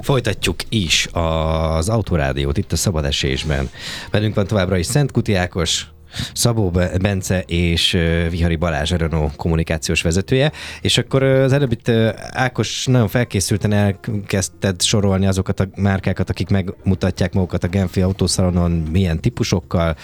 [0.01, 3.69] Folytatjuk is az Autorádiót itt a Szabad Esésben.
[4.11, 5.87] Velünk van továbbra is Szent Kuti Ákos,
[6.33, 7.97] Szabó Be- Bence és
[8.29, 11.89] Vihari Balázs a Renault kommunikációs vezetője, és akkor az előbb itt
[12.31, 19.19] Ákos nagyon felkészülten elkezdted sorolni azokat a márkákat, akik megmutatják magukat a Genfi autószalonon, milyen
[19.21, 19.95] típusokkal,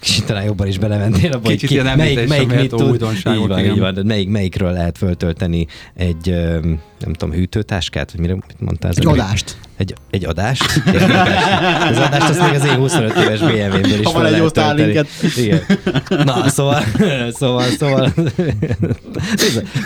[0.00, 3.72] kicsit talán jobban is belementél abba, Kicsit ki- melyik, melyik mit tud, így van, igen.
[3.74, 6.34] így van, melyik, melyikről lehet föltölteni egy,
[7.04, 8.90] nem tudom, hűtőtáskát, vagy mire mit mondtál?
[8.90, 9.56] az Egy adást.
[9.76, 10.82] Egy, egy adást?
[10.86, 11.90] Egy adást.
[11.90, 14.48] Az adást azt még az én 25 éves BMW-ből is Ha van egy.
[14.48, 15.08] Starlinket.
[15.36, 15.60] Igen.
[16.08, 16.82] Na, szóval,
[17.30, 18.12] szóval, szóval,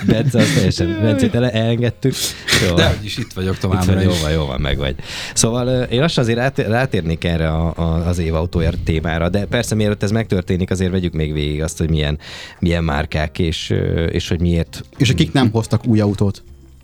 [0.07, 2.15] Bence, azt teljesen, Bencét ele- elengedtük.
[2.69, 4.95] Jó, De is itt vagyok itt továbbra van, jó van, jó van, meg vagy.
[5.35, 9.75] Szóval én lassan azért rát, rátérnék erre a, a, az év autóért témára, de persze
[9.75, 12.19] mielőtt ez megtörténik, azért vegyük még végig azt, hogy milyen,
[12.59, 13.75] milyen márkák, és,
[14.11, 16.43] és hogy miért És akik nem hoztak új autót.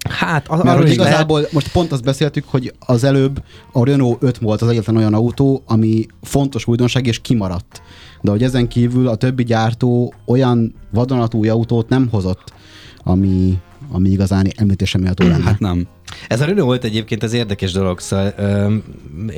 [0.09, 3.85] Hát az, Mert hogy is lehet, igazából most pont azt beszéltük, hogy az előbb a
[3.85, 7.83] Renault 5 volt az egyetlen olyan autó, ami fontos újdonság és kimaradt.
[8.21, 12.53] De hogy ezen kívül a többi gyártó olyan vadonatúj autót nem hozott,
[12.99, 13.59] ami,
[13.91, 15.45] ami igazán említésem méltó lenne.
[15.45, 15.87] Hát nem.
[16.29, 18.83] Ez a Renault volt egyébként az érdekes dolog, szóval öm,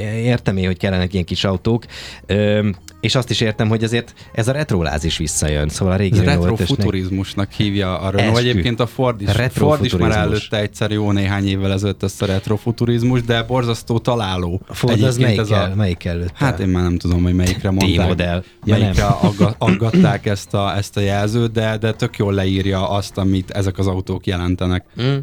[0.01, 1.85] értem én, hogy kellenek ilyen kis autók,
[2.27, 6.19] öm, és azt is értem, hogy azért ez a retroláz is visszajön, szóval a régi
[6.19, 8.37] Ez Renault 5-ösnek- retrofuturizmusnak hívja a Renault.
[8.37, 8.49] Eskü.
[8.49, 12.27] Egyébként a Ford is, Ford is már előtte egyszer jó néhány évvel ezelőtt ezt a
[12.27, 14.61] retrofuturizmus, de borzasztó találó.
[14.69, 16.31] A Ford az Egyébként melyik, ez kell, melyik előtt?
[16.35, 18.05] Hát én már nem tudom, hogy melyikre mondták.
[18.07, 18.45] T-modell.
[18.65, 23.19] Ja, melyikre agga, aggatták ezt a, ezt a jelzőt, de, de tök jól leírja azt,
[23.19, 24.85] amit ezek az autók jelentenek.
[25.03, 25.17] Mm.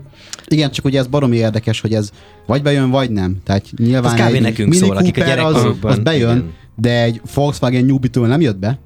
[0.47, 2.09] Igen, csak ugye ez baromi érdekes, hogy ez
[2.45, 3.37] vagy bejön, vagy nem.
[3.43, 4.33] Tehát nyilván Ez kb.
[4.35, 6.53] egy nekünk Mini szól, akik a Cooper az, gyerekkorukban- az bejön, igen.
[6.75, 8.79] de egy Volkswagen Newbitől nem jött be.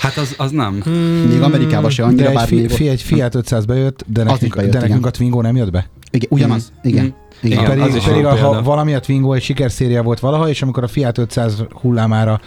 [0.00, 0.82] Hát az, az nem.
[1.28, 4.22] Még Amerikában se annyira, De egy, bár fi, még fi, egy Fiat 500 bejött, de
[4.22, 5.08] nekünk, bejött, de nekünk igen.
[5.08, 5.86] a Twingo nem jött be.
[6.10, 6.72] Igen, ugyanaz.
[6.82, 6.88] Mhm.
[6.88, 7.04] Igen.
[7.04, 7.14] Mhm.
[7.42, 7.58] Igen.
[7.58, 10.82] Igen, pedig az pedig a, ha valami a Twingo egy sikerszéria volt valaha, és amikor
[10.82, 12.40] a Fiat 500 hullámára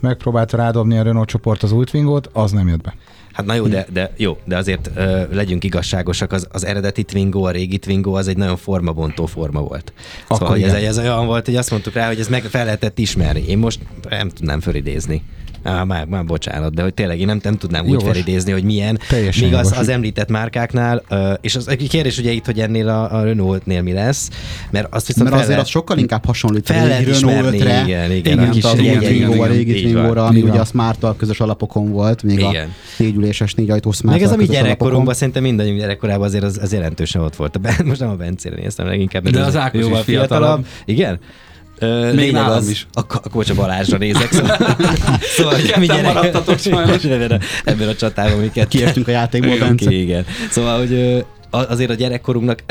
[0.00, 2.94] megpróbálta rádobni a Renault csoport az új Twingot, az nem jött be.
[3.36, 7.42] Hát na jó, de, de jó, de azért ö, legyünk igazságosak, az, az eredeti Twingo,
[7.42, 9.92] a régi Twingo, az egy nagyon formabontó forma volt.
[10.24, 12.64] Akkor szóval hogy ez, ez olyan volt, hogy azt mondtuk rá, hogy ez meg fel
[12.64, 13.44] lehetett ismerni.
[13.48, 15.22] Én most nem tudnám fölidézni.
[15.66, 18.06] Á, már, már bocsánat, de hogy tényleg én nem, nem tudnám úgy Jogos.
[18.08, 18.98] felidézni, hogy milyen.
[19.08, 21.02] Teljesen Míg az, az említett márkáknál,
[21.40, 24.30] és az egy kérdés ugye itt, hogy ennél a, a Renault-nél mi lesz,
[24.70, 27.82] mert azt viszont Mert fel azért az sokkal inkább hasonlít fel a lehet ismerni, 5-re,
[27.82, 29.82] igen, igen, Igen, új igen, Twingo, igen, a régi.
[29.82, 32.66] Twingo-ra, ami ugye a smart közös alapokon volt, még Igen.
[32.68, 36.58] a négyüléses, négy ajtós smart Meg ez a mi gyerekkorunkban, szerintem mindannyiunk gyerekkorában azért az,
[36.62, 37.56] az jelentősen ott volt.
[37.56, 39.28] A Ben- Most nem a Bencére néztem leginkább.
[39.28, 40.66] De az Ákos jóval is fiatalabb.
[40.84, 41.18] Igen?
[41.78, 42.86] Ö, Még nálam az, is.
[42.92, 44.56] Akkor, akkor csak a Balázsra nézek, szóval,
[45.36, 47.04] szóval hogy mi Ketten maradtatok sajnos.
[47.04, 48.50] ebben, a, ebben a csatában mi.
[48.68, 49.90] Kiestünk a játékból, Bence.
[49.90, 50.26] igen.
[50.50, 52.62] Szóval, hogy azért a gyerekkorunknak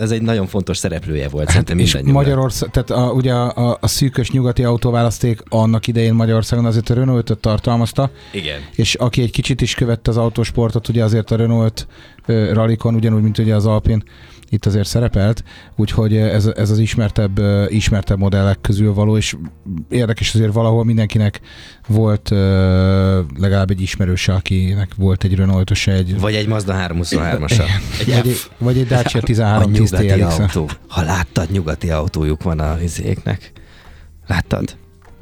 [0.00, 1.98] ez egy nagyon fontos szereplője volt, szerintem És.
[2.04, 6.94] Magyarország, tehát a, ugye a, a, a szűkös nyugati autóválaszték annak idején Magyarországon azért a
[6.94, 8.60] Renault 5 tartalmazta, Igen.
[8.74, 11.86] és aki egy kicsit is követte az autósportot, ugye azért a Renault
[12.26, 14.02] 5 rallikon, ugyanúgy, mint ugye az Alpin,
[14.48, 15.44] itt azért szerepelt,
[15.76, 19.36] úgyhogy ez, ez az ismertebb, ismertebb modellek közül való, és
[19.88, 21.40] érdekes azért valahol mindenkinek
[21.88, 22.28] volt
[23.38, 27.64] legalább egy ismerőse, akinek volt egy Renault 5 egy, Vagy egy Mazda 323-asa.
[27.98, 28.48] Egy vagy, egy, F.
[28.58, 30.68] vagy egy Dacia A 13 10 nyugati autó.
[30.88, 33.52] Ha láttad, nyugati autójuk van a izéknek.
[34.26, 34.76] Láttad?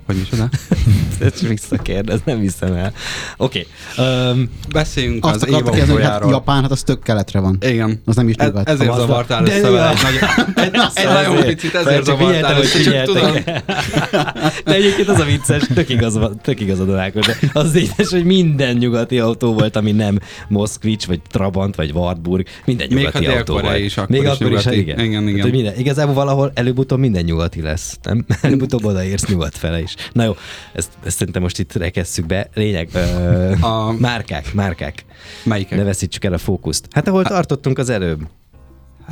[0.07, 0.49] Hogy micsoda?
[1.21, 2.93] Ezt visszakérdez, nem hiszem el.
[3.37, 3.67] Oké.
[3.97, 4.31] Okay.
[4.31, 6.25] Um, Beszéljünk Azt az akartak kérdezni, hogy hát.
[6.31, 7.59] Japán, hát az tök keletre van.
[7.61, 8.03] Igen.
[8.05, 8.69] Az nem is Ez, nyugat.
[8.69, 12.83] ezért A Mazda- zavartál össze vele egy, nagyon, egy, egy nagyon picit, ezért zavartál össze,
[12.83, 13.33] csak tudom.
[14.65, 18.25] De egyébként az a vicces, tök, igaz, tök igazad a Ákos, de az vicces, hogy
[18.25, 23.33] minden nyugati autó volt, ami nem Moszkvics, vagy Trabant, vagy Wartburg, minden Még nyugati ha
[23.33, 23.85] autó Dél-Korea volt.
[23.85, 24.79] is, akkor Még is akkor is, nyugati.
[24.79, 24.99] igen.
[25.01, 25.41] Igen, igen.
[25.41, 28.25] Hát, minden, igazából valahol előbb-utóbb minden nyugati lesz, nem?
[28.41, 29.95] Előbb-utóbb odaérsz nyugat fele is.
[30.13, 30.37] Na jó,
[30.73, 32.49] ezt, ezt szerintem most itt rekesszük be.
[32.55, 35.05] Lényeg, ö, A- márkák, márkák.
[35.45, 35.79] Melyikek?
[35.79, 36.87] Ne veszítsük el a fókuszt.
[36.91, 38.21] Hát ahol tartottunk az előbb.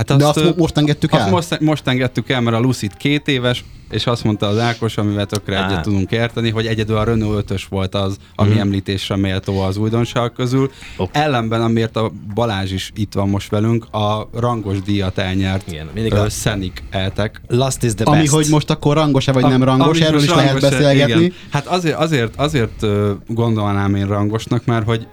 [0.09, 1.31] Hát De azt ö, mo- most engedtük azt el?
[1.31, 5.27] most, most engedtük el, mert a Lucid két éves, és azt mondta az Ákos, amivel
[5.27, 5.67] tökre Á.
[5.69, 8.59] egyet tudunk érteni, hogy egyedül a Renault 5-ös volt az, ami Mhm.
[8.59, 10.71] említésre méltó az újdonság közül.
[10.97, 11.09] Ok.
[11.13, 16.13] Ellenben, amiért a Balázs is itt van most velünk, a rangos díjat elnyert Igen, mindig
[16.13, 17.41] ö, a- Scenic eltek.
[17.49, 18.31] Last is the Ami, best.
[18.33, 21.23] hogy most akkor rangos-e vagy nem A- rangos, ami erről is lehet rangos-e, beszélgetni.
[21.25, 21.35] Igen.
[21.51, 22.87] Hát azért, azért, azért
[23.27, 25.07] gondolnám én rangosnak, mert hogy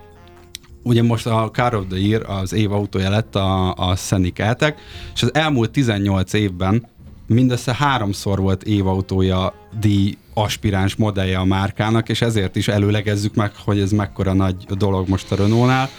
[0.87, 4.79] ugye most a Car of the Year az év autója lett a, a Scenic eltek,
[5.13, 6.87] és az elmúlt 18 évben
[7.27, 13.79] mindössze háromszor volt évautója díj aspiráns modellje a márkának, és ezért is előlegezzük meg, hogy
[13.79, 15.89] ez mekkora nagy dolog most a Renault-nál,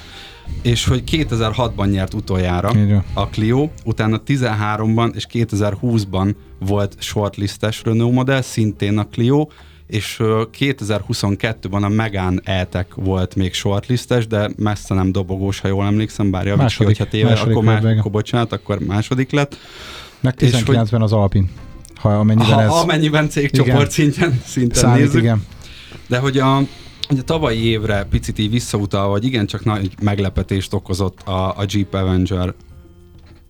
[0.63, 2.73] és hogy 2006-ban nyert utoljára
[3.15, 9.49] a Clio, utána 13-ban és 2020-ban volt shortlistes Renault modell, szintén a Clio,
[9.89, 15.85] és ö, 2022-ban a Megane E-Tech volt még shortlistes, de messze nem dobogós, ha jól
[15.85, 17.99] emlékszem, bár javíts ki, hogyha téve, második akkor, végül.
[17.99, 19.57] akkor bocsánat, akkor második lett.
[20.21, 21.51] Meg És 19-ben az Alpin.
[21.95, 25.21] Ha amennyiben Ha, ez amennyiben cégcsoport szinten, szinten számít, nézzük.
[25.21, 25.47] igen.
[26.07, 26.65] De hogy a, a
[27.25, 32.55] tavalyi évre picit így visszautalva, hogy igencsak nagy meglepetést okozott a, a Jeep Avenger,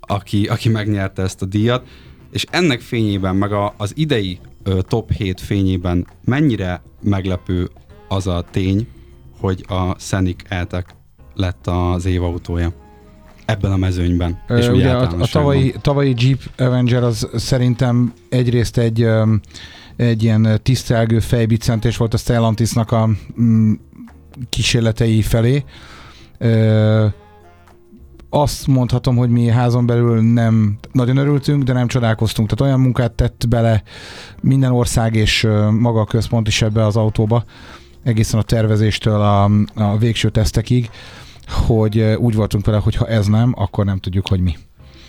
[0.01, 1.87] aki, aki megnyerte ezt a díjat,
[2.33, 4.39] és ennek fényében, meg a, az idei
[4.81, 7.71] top 7 fényében mennyire meglepő
[8.09, 8.87] az a tény,
[9.41, 10.95] hogy a Scenic eltek
[11.35, 12.73] lett az év autója
[13.45, 14.41] ebben a mezőnyben.
[14.49, 19.07] Ö, és ugye a, a tavalyi, tavalyi Jeep Avenger az szerintem egyrészt egy,
[19.97, 23.09] egy ilyen tisztelgő fejbiccentés volt a Stellantisnak a
[23.41, 23.73] mm,
[24.49, 25.65] kísérletei felé.
[26.39, 27.07] Ö,
[28.31, 32.49] azt mondhatom, hogy mi házon belül nem nagyon örültünk, de nem csodálkoztunk.
[32.49, 33.83] Tehát olyan munkát tett bele
[34.41, 37.45] minden ország és maga a központ is ebbe az autóba,
[38.03, 40.91] egészen a tervezéstől a, a végső tesztekig,
[41.67, 44.57] hogy úgy voltunk vele, hogy ha ez nem, akkor nem tudjuk, hogy mi.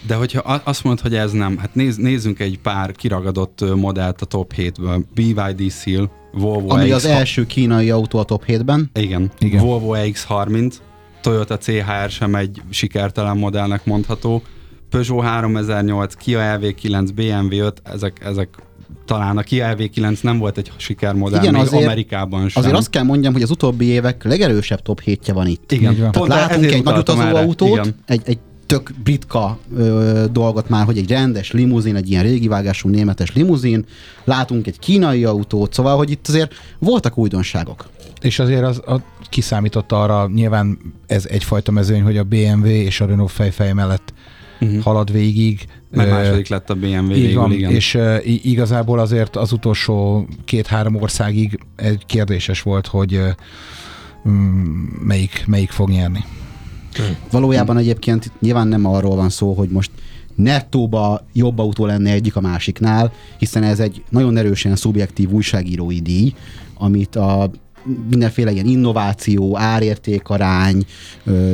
[0.08, 4.26] De hogyha azt mondod, hogy ez nem, hát nézz, nézzünk egy pár kiragadott modellt a
[4.26, 5.04] top 7-ből.
[5.14, 8.90] BYD Seal, Volvo Ami X az első kínai autó a top 7-ben.
[8.94, 9.32] Igen.
[9.40, 9.66] Igen.
[9.66, 10.74] Volvo X30,
[11.22, 14.42] Toyota CHR sem egy sikertelen modellnek mondható,
[14.90, 18.50] Peugeot 3008, Kia EV9, BMW 5, ezek, ezek
[19.06, 22.62] talán a Kia EV9 nem volt egy sikermodell, Igen, azért- Amerikában sem.
[22.62, 25.72] Azért azt kell mondjam, hogy az utóbbi évek legerősebb top 7 van itt.
[25.72, 25.96] igen.
[25.96, 30.98] Tehát Pont látunk egy nagy utazó autót, egy, egy tök britka ö, dolgot már, hogy
[30.98, 33.86] egy rendes limuzin, egy ilyen régi vágású németes limuzin,
[34.24, 37.90] látunk egy kínai autót, szóval, hogy itt azért voltak újdonságok.
[38.22, 38.96] És azért az a,
[39.30, 40.78] kiszámította arra, nyilván
[41.08, 44.14] ez egyfajta mezőny, hogy a BMW és a Renault fejfej mellett
[44.60, 44.80] Mhm.
[44.80, 45.66] halad végig.
[45.92, 47.72] Meg Ö, második lett a BMW Így végül, van, igen.
[47.72, 53.30] és uh, igazából azért az utolsó két-három országig egy kérdéses volt, hogy uh,
[55.04, 56.24] melyik, melyik fog nyerni.
[57.32, 59.92] Valójában egyébként nyilván nem arról van szó, hogy most
[60.36, 66.34] nettóba jobb autó lenne egyik a másiknál, hiszen ez egy nagyon erősen szubjektív újságírói díj,
[66.78, 67.52] amit a
[68.10, 70.86] mindenféle ilyen innováció, árértékarány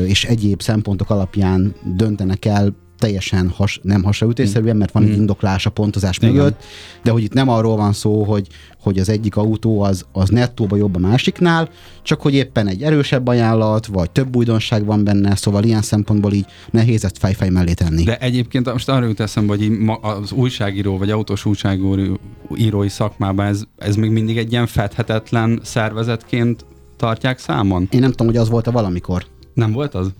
[0.05, 5.13] és egyéb szempontok alapján döntenek el teljesen has, nem hasraütésszerűen, mert van egy Mm.
[5.13, 6.29] indoklás a pontozás Igen.
[6.29, 6.63] mögött,
[7.03, 8.47] de hogy itt nem arról van szó, hogy,
[8.81, 11.69] hogy az egyik autó az, az nettóba jobb a másiknál,
[12.01, 16.45] csak hogy éppen egy erősebb ajánlat, vagy több újdonság van benne, szóval ilyen szempontból így
[16.71, 18.03] nehéz ezt fejfej mellé tenni.
[18.03, 23.95] De egyébként most arra jut eszembe, hogy az újságíró vagy autós újságírói szakmában ez, ez
[23.95, 26.65] még mindig egy ilyen fedhetetlen szervezetként
[26.97, 27.87] tartják számon?
[27.91, 29.25] Én nem tudom, hogy az volt-e valamikor.
[29.55, 30.11] Nem volt az?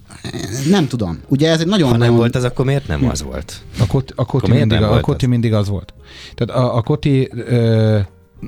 [0.70, 1.20] Nem tudom.
[1.28, 1.86] Ugye ez egy nagyon...
[1.86, 2.16] Ha nem nagyon...
[2.16, 3.62] volt az, akkor miért nem az volt?
[3.80, 5.32] A, kot, a, koti, miért mindig, a, koti az?
[5.32, 5.94] mindig az volt.
[6.36, 8.00] Tehát a, a koti ö,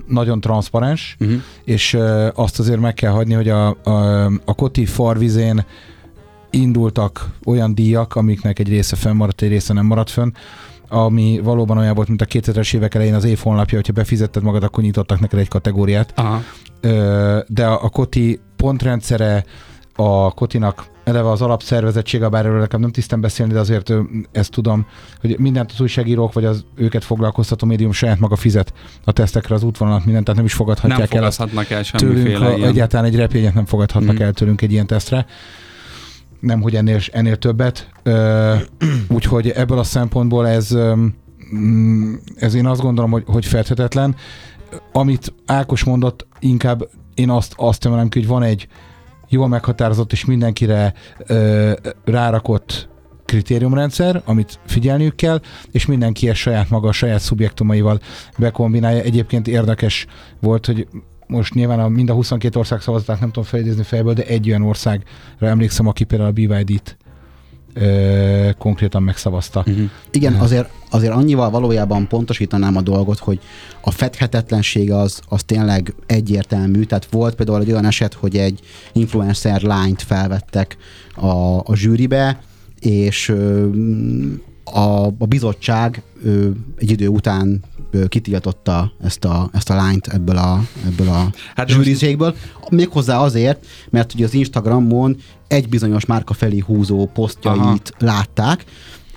[0.08, 1.41] nagyon transzparens, Uh-huh.
[1.63, 5.65] és ö, azt azért meg kell hagyni, hogy a, a, a koti farvizén
[6.50, 10.32] indultak olyan díjak, amiknek egy része fennmaradt, egy része nem maradt fönn,
[10.89, 14.63] ami valóban olyan volt, mint a 2000-es évek elején az év honlapja, hogyha befizetted magad,
[14.63, 16.13] akkor nyitottak neked egy kategóriát.
[16.15, 16.43] Aha.
[16.82, 19.45] Ö, de a, a koti pontrendszere,
[19.99, 23.93] a kotinak eleve az alapszervezettsége, bár erről nekem nem tisztán beszélni, de azért
[24.31, 24.86] ezt tudom,
[25.21, 29.63] hogy mindent az újságírók, vagy az őket foglalkoztató médium saját maga fizet a tesztekre az
[29.63, 32.63] útvonalat, mindent, tehát nem is Nem fogadhatják el azt fogadhatnak el tőlünk, ilyen.
[32.63, 34.23] egyáltalán egy repjegyet nem fogadhatnak Mhm.
[34.23, 35.25] el tőlünk egy ilyen tesztre.
[36.39, 37.89] Nem, hogy ennél, ennél többet.
[39.07, 40.75] Úgyhogy ebből a szempontból ez,
[41.55, 44.15] mm, ez én azt gondolom, hogy, hogy feltetetlen.
[44.93, 48.67] Amit Ákos mondott, inkább én azt, azt emelem ki, hogy van egy
[49.29, 51.71] jól meghatározott és mindenkire ö,
[52.05, 52.89] rárakott
[53.25, 57.99] kritériumrendszer, amit figyelniük kell, és mindenki ezt saját maga, a saját szubjektumaival
[58.37, 59.01] bekombinálja.
[59.01, 60.05] Egyébként érdekes
[60.41, 60.87] volt, hogy
[61.27, 64.61] most nyilván a, mind a 22 ország szavazatát nem tudom felidézni fejből, de egy olyan
[64.61, 65.03] országra
[65.39, 66.97] emlékszem, aki például a BYD-t
[67.79, 69.63] ö, konkrétan megszavazta.
[69.67, 69.89] Uh-huh.
[70.11, 73.39] Igen, azért, azért annyival valójában pontosítanám a dolgot, hogy
[73.81, 76.83] a fedhetetlenség az, az tényleg egyértelmű.
[76.83, 78.59] Tehát volt például egy olyan eset, hogy egy
[78.93, 80.77] influencer lányt felvettek
[81.15, 82.41] a, a zsűribe,
[82.79, 83.69] és ö,
[84.63, 90.38] a, a bizottság ö, egy idő után ö, kitiltotta ezt a, ezt a lányt ebből
[90.38, 92.36] a, ebből a Hát zsűriségből.
[92.69, 97.82] Méghozzá azért, mert ugye az Instagramon egy bizonyos márka felé húzó posztjait Aha.
[97.97, 98.65] látták,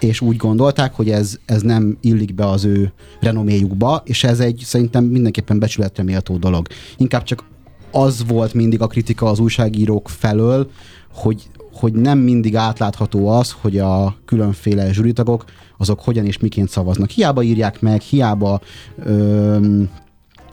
[0.01, 4.63] és úgy gondolták, hogy ez, ez nem illik be az ő renoméjukba, és ez egy
[4.65, 6.67] szerintem mindenképpen becsületre méltó dolog.
[6.97, 7.45] Inkább csak
[7.91, 10.71] az volt mindig a kritika az újságírók felől,
[11.13, 15.45] hogy, hogy nem mindig átlátható az, hogy a különféle zsűritagok
[15.81, 17.11] azok hogyan és miként szavaznak.
[17.11, 18.61] Hiába írják meg, hiába
[19.05, 19.91] öm,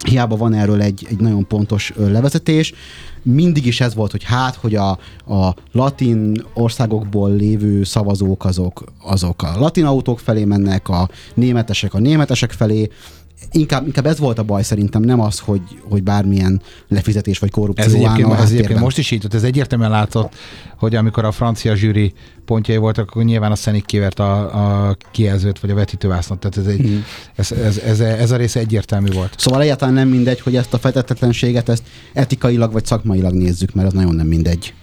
[0.06, 2.74] hiába van erről egy, egy nagyon pontos ö, levezetés.
[3.24, 4.90] Mindig is ez volt, hogy hát, hogy a,
[5.28, 12.00] a latin országokból lévő szavazók azok, azok a latin autók felé mennek, a németesek a
[12.00, 12.90] németesek felé.
[13.52, 17.86] Inkább, inkább ez volt a baj szerintem, nem az, hogy, hogy bármilyen lefizetés vagy korrupció
[17.86, 20.36] Ez egyébként, állna ez egyébként most is így, tehát ez egyértelműen látszott,
[20.78, 22.14] hogy amikor a francia zsűri
[22.46, 26.66] pontjai voltak, akkor nyilván a Szenik kivert a, a kijelzőt, vagy a vetítővásznat, tehát ez,
[26.66, 26.98] egy, Mhm.
[27.36, 29.34] ez, ez, ez, ez, a része egyértelmű volt.
[29.38, 33.94] Szóval egyáltalán nem mindegy, hogy ezt a fetetetlenséget ezt etikailag vagy szakmailag nézzük, mert az
[33.94, 34.74] nagyon nem mindegy.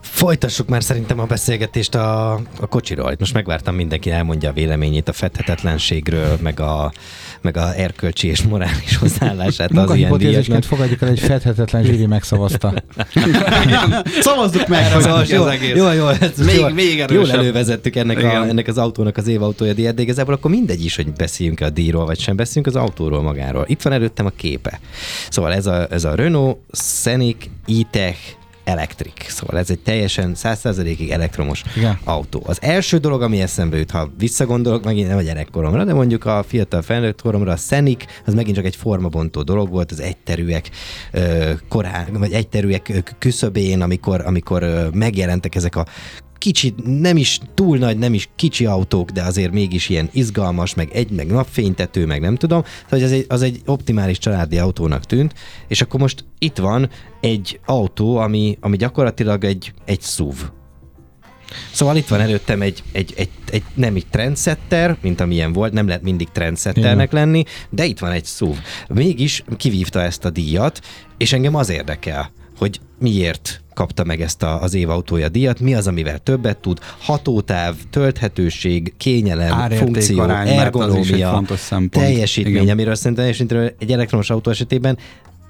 [0.00, 3.14] Folytassuk már szerintem a beszélgetést a, a kocsiról.
[3.18, 6.92] Most megvártam mindenki elmondja a véleményét a fedhetetlenségről, meg a,
[7.42, 10.62] meg a erkölcsi és morális hozzáállását az ilyen díjaknak.
[10.62, 12.72] fogadjuk el, egy fedhetetlen zsűri megszavazta.
[14.20, 15.76] Szavazzuk meg, Jó, hogy jó, az egész.
[15.76, 17.38] jó, jó, ez Még- jól, még jól erősebb.
[17.38, 21.12] elővezettük ennek, a, ennek az autónak az évautója díjat, de igazából akkor mindegy is, hogy
[21.12, 23.64] beszéljünk a díjról, vagy sem beszéljünk az autóról magáról.
[23.68, 24.80] Itt van előttem a képe.
[25.30, 28.18] Szóval ez a, ez a Renault Scenic E-Tech
[28.68, 29.32] Electric.
[29.32, 31.98] Szóval ez egy teljesen 100%-ig elektromos Igen.
[32.04, 32.42] autó.
[32.46, 36.42] Az első dolog, ami eszembe jut, ha visszagondolok, megint nem a gyerekkoromra, de mondjuk a
[36.42, 40.70] fiatal felnőtt koromra, a Scenic, az megint csak egy formabontó dolog volt, az egyterűek
[41.68, 45.86] korán, vagy egyterűek küszöbén, amikor, amikor megjelentek ezek a
[46.38, 50.90] kicsit, nem is túl nagy, nem is kicsi autók, de azért mégis ilyen izgalmas, meg
[50.92, 52.64] egy, meg napfénytető, meg nem tudom.
[52.90, 55.34] Szóval az egy, az egy optimális családi autónak tűnt,
[55.68, 60.34] és akkor most itt van egy autó, ami, ami gyakorlatilag egy, egy SUV.
[61.72, 65.86] Szóval itt van előttem egy, egy, egy, egy nem egy trendsetter, mint amilyen volt, nem
[65.86, 68.56] lehet mindig trendsetternek lenni, de itt van egy SUV.
[68.88, 70.80] Mégis kivívta ezt a díjat,
[71.16, 75.74] és engem az érdekel, hogy miért kapta meg ezt a, az év autója díjat, mi
[75.74, 81.42] az, amivel többet tud, hatótáv, tölthetőség, kényelem, funkció, az is egy ergonómia,
[81.90, 82.68] teljesítmény, Igen.
[82.68, 84.98] amiről szerintem egy elektromos autó esetében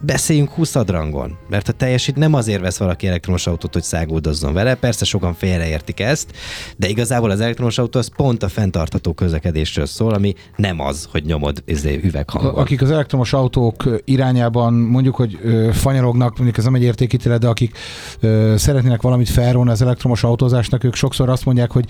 [0.00, 4.74] beszéljünk 20 rangon, mert a teljesít nem azért vesz valaki elektromos autót, hogy száguldozzon vele,
[4.74, 6.32] persze sokan félreértik ezt,
[6.76, 11.24] de igazából az elektromos autó az pont a fenntartható közlekedésről szól, ami nem az, hogy
[11.24, 12.54] nyomod izé, üveghangon.
[12.54, 17.48] Akik az elektromos autók irányában mondjuk, hogy ö, fanyarognak, mondjuk ez nem egy értékítélet, de
[17.48, 17.78] akik
[18.20, 21.84] ö, szeretnének valamit felróni az elektromos autózásnak, ők sokszor azt mondják, hogy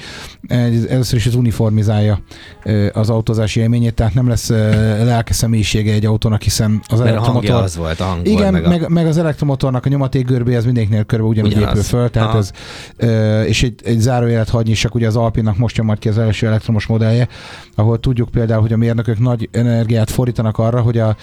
[0.88, 2.20] először is ez uniformizálja
[2.64, 4.70] ö, az autózási élményét, tehát nem lesz ö,
[5.04, 7.62] lelke személyisége egy autónak, hiszen az mert elektromotor...
[7.62, 11.04] az volt, a hang Igen, meg, meg, meg, meg az elektromotornak a nyomatékgörbé, az mindenkinél
[11.04, 11.70] körbe ugyanúgy Ugyanaz.
[11.70, 12.38] épül föl, tehát Aha.
[12.38, 12.50] ez,
[12.96, 16.18] ö, és egy, egy zárójelet hagyni csak ugye az Alpinnak most jön majd ki az
[16.18, 17.28] első elektromos modellje,
[17.74, 21.16] ahol tudjuk például, hogy a mérnökök nagy energiát fordítanak arra, hogy a,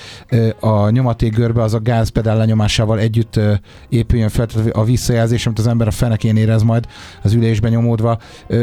[0.59, 3.39] a nyomatékgörbe az a gázpedál lenyomásával együtt
[3.89, 6.85] épüljön fel, tehát a visszajelzés, amit az ember a fenekén érez majd
[7.23, 8.17] az ülésben nyomódva,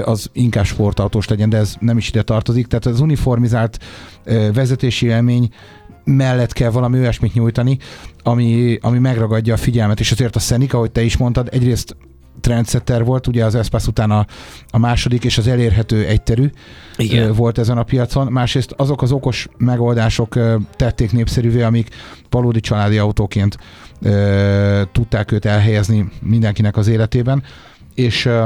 [0.05, 2.67] az inkább sportautós legyen, de ez nem is ide tartozik.
[2.67, 3.79] Tehát az uniformizált
[4.53, 5.51] vezetési élmény
[6.05, 7.79] mellett kell valami olyasmit nyújtani,
[8.23, 11.97] ami, ami megragadja a figyelmet, és azért a Szenik, ahogy te is mondtad, egyrészt
[12.41, 14.27] trendsetter volt, ugye az Espace után a,
[14.71, 16.51] a második, és az elérhető egyterű
[16.97, 17.33] Igen.
[17.33, 18.33] volt ezen a piacon.
[18.33, 20.39] Másrészt azok az okos megoldások
[20.77, 21.89] tették népszerűvé, amik
[22.31, 23.57] valódi családi autóként
[24.01, 27.43] ö, tudták őt elhelyezni mindenkinek az életében,
[27.95, 28.45] és ö,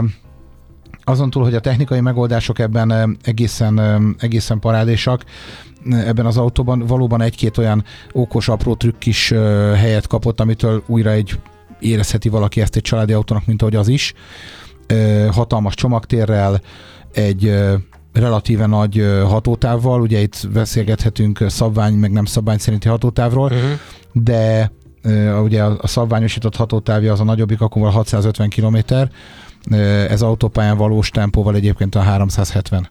[1.09, 3.81] azon túl, hogy a technikai megoldások ebben egészen,
[4.19, 5.25] egészen parádésak,
[5.91, 9.29] ebben az autóban valóban egy-két olyan okos, apró trükk is
[9.75, 11.41] helyet kapott, amitől újra egy
[11.81, 14.15] érezheti valaki ezt egy családi autónak, mint ahogy az is.
[15.31, 16.61] Hatalmas csomagtérrel,
[17.13, 17.55] egy
[18.13, 23.71] relatíve nagy hatótávval, ugye itt beszélgethetünk szabvány, meg nem szabvány szerinti hatótávról, Uh-huh.
[24.13, 24.73] de
[25.43, 28.79] ugye a, szabványosított hatótávja az a nagyobbik, akkor 650 km,
[30.09, 32.89] ez autópályán valós tempóval egyébként a 370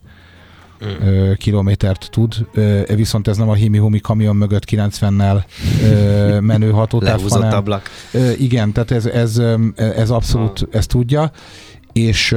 [0.80, 2.48] ö, kilométert tud,
[2.96, 5.44] viszont ez nem a himi-humi kamion mögött 90-nel
[5.84, 7.90] ö, menő hatótáv, hanem, ablak.
[8.38, 9.42] Igen, tehát ez, ez,
[9.76, 11.32] ez abszolút ezt tudja,
[11.94, 12.36] és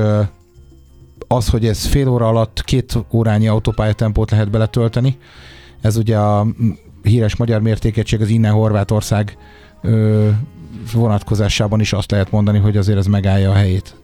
[1.28, 5.18] az, hogy ez fél óra alatt két órányi autópályatempót lehet beletölteni,
[5.80, 6.70] ez ugye a mm,
[7.02, 9.36] híres magyar mértékegység az innen Horvátország
[10.92, 13.96] vonatkozásában is azt lehet mondani, hogy azért ez megállja a helyét.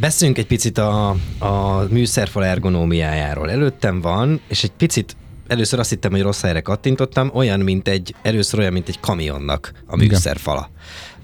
[0.00, 1.08] Beszéljünk egy picit a,
[1.38, 3.50] a műszerfal ergonómiájáról.
[3.50, 8.14] Előttem van, és egy picit először azt hittem, hogy rossz helyre kattintottam, olyan, mint egy,
[8.22, 10.06] először olyan, mint egy kamionnak a Igen.
[10.08, 10.70] műszerfala.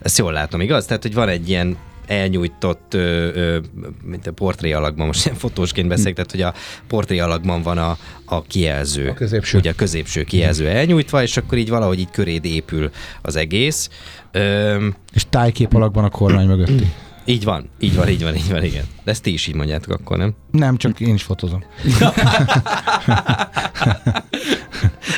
[0.02, 0.86] Ezt jól látom, igaz?
[0.86, 3.58] Tehát, hogy van egy ilyen elnyújtott, ö, ö,
[4.02, 6.54] mint a portré alakban, most ilyen fotósként beszélek, tehát, hogy a
[6.86, 9.08] portré alakban van a, a kijelző.
[9.08, 9.58] A középső.
[9.58, 12.90] Ugye a középső kijelző elnyújtva, és akkor így valahogy így köréd épül
[13.22, 13.88] az egész.
[14.32, 16.92] Öm, És tájkép alakban a kormány mögötti.
[17.26, 18.84] Így van, így van, így van, így van, igen.
[19.04, 20.34] De ezt ti is így mondjátok akkor, nem?
[20.50, 21.64] Nem, csak én is fotózom.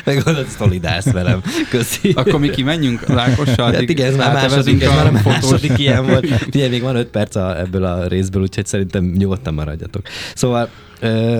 [0.05, 1.41] Meg oda szolidálsz velem.
[1.69, 2.11] Köszi.
[2.11, 6.05] Akkor mi kimenjünk az Ákossal, Hát igen, ez már, második, ez már a második ilyen
[6.05, 6.27] volt.
[6.47, 10.07] Ugye még van öt perc a, ebből a részből, úgyhogy szerintem nyugodtan maradjatok.
[10.35, 10.69] Szóval
[10.99, 11.39] ö,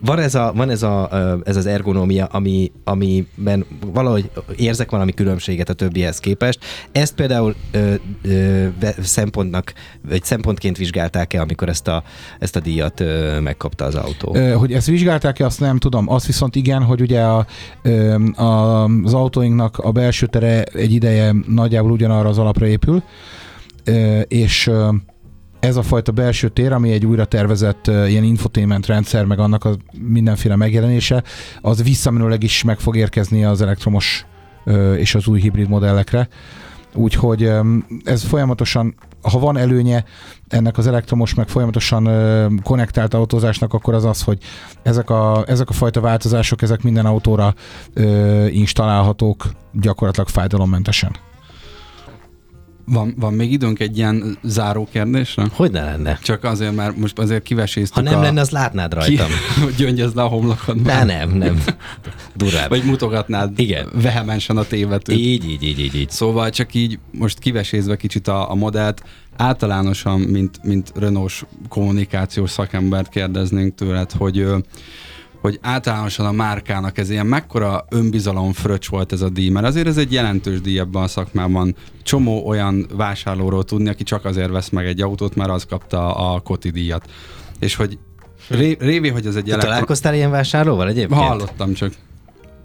[0.00, 1.08] van ez, a, van ez, a,
[1.44, 6.58] ez az ergonómia, ami, amiben valahogy érzek valami különbséget a többihez képest.
[6.92, 8.66] Ezt például ö, ö,
[9.00, 9.72] szempontnak,
[10.08, 12.02] vagy szempontként vizsgálták-e, amikor ezt a,
[12.38, 14.36] ezt a díjat ö, megkapta az autó?
[14.58, 16.08] Hogy ezt vizsgálták-e, azt nem tudom.
[16.08, 17.46] Azt viszont igen, hogy ugye a,
[18.42, 23.02] a, az autóinknak a belső tere egy ideje nagyjából ugyanarra az alapra épül,
[24.28, 24.70] és
[25.66, 29.64] ez a fajta belső tér, ami egy újra tervezett uh, ilyen infotainment rendszer, meg annak
[29.64, 31.22] a mindenféle megjelenése,
[31.60, 34.26] az visszamenőleg is meg fog érkezni az elektromos
[34.66, 36.28] uh, és az új hibrid modellekre.
[36.94, 40.04] Úgyhogy um, ez folyamatosan, ha van előnye
[40.48, 44.38] ennek az elektromos, meg folyamatosan uh, konnektált autózásnak, akkor az az, hogy
[44.82, 47.54] ezek a, ezek a fajta változások, ezek minden autóra
[48.50, 51.16] installálhatók gyakorlatilag fájdalommentesen.
[52.88, 55.46] Van, van még időnk egy ilyen záró kérdésre?
[55.52, 56.18] Hogy ne lenne?
[56.22, 58.22] Csak azért, mert most azért kiveséztük Ha nem a...
[58.22, 59.26] lenne, az látnád rajtam.
[59.26, 60.82] Ki, hogy gyöngyöz le a homlokod.
[60.82, 61.64] Ne, nem, nem.
[62.34, 62.68] Durább.
[62.68, 63.88] Vagy mutogatnád Igen.
[63.94, 65.18] vehemensen a tévetőt.
[65.18, 66.10] Így, így, így, így, így.
[66.10, 69.02] Szóval csak így most kivesézve kicsit a, a modellt,
[69.36, 74.46] általánosan, mint, mint Renault kommunikációs szakembert kérdeznénk tőled, hogy
[75.46, 79.86] hogy általánosan a márkának ez ilyen mekkora önbizalom fröccs volt ez a díj, mert azért
[79.86, 81.76] ez egy jelentős díj ebben a szakmában.
[82.02, 86.40] Csomó olyan vásárlóról tudni, aki csak azért vesz meg egy autót, mert az kapta a
[86.40, 87.10] Koti díjat.
[87.58, 87.98] És hogy
[88.48, 89.70] ré, révé, hogy ez egy Te elektro...
[89.70, 91.20] találkoztál ilyen vásárlóval egyébként?
[91.20, 91.92] Hallottam csak.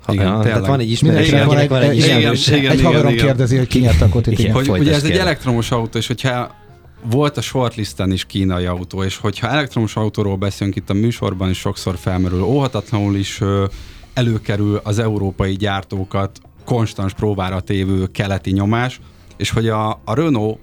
[0.05, 2.47] Ha, Igen, ja, tehát van egy ismerős, van egy ismerős.
[2.47, 4.51] egy haverom kérdezi, hogy ki nyerte a kotit.
[4.51, 6.60] Hogy ugye ez egy elektromos autó, és hogyha
[7.03, 11.57] volt a shortlisten is kínai autó, és hogyha elektromos autóról beszélünk itt a műsorban is
[11.57, 13.41] sokszor felmerül, óhatatlanul is
[14.13, 18.99] előkerül az európai gyártókat konstans próbára tévő keleti nyomás,
[19.37, 20.59] és hogy a, a Renault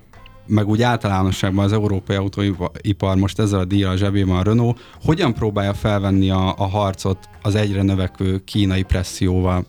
[0.47, 5.35] meg úgy általánosságban az európai autóipar most ezzel a díjjal a zsebében a Renault, hogyan
[5.35, 9.67] próbálja felvenni a, a harcot az egyre növekvő kínai presszióval?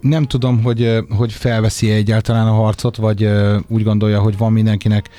[0.00, 3.28] Nem tudom, hogy, hogy felveszi egyáltalán a harcot, vagy
[3.68, 5.10] úgy gondolja, hogy van mindenkinek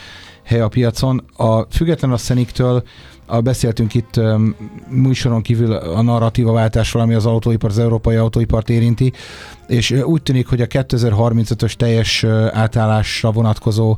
[0.52, 1.24] hely a piacon.
[1.36, 2.84] A független a Szeniktől
[3.26, 4.56] a, beszéltünk itt um,
[4.90, 9.14] műsoron kívül a narratíva váltásról, ami az autóipar, az európai autóipart érinti,
[9.68, 13.98] és úgy tűnik, hogy a 2035-ös teljes átállásra vonatkozó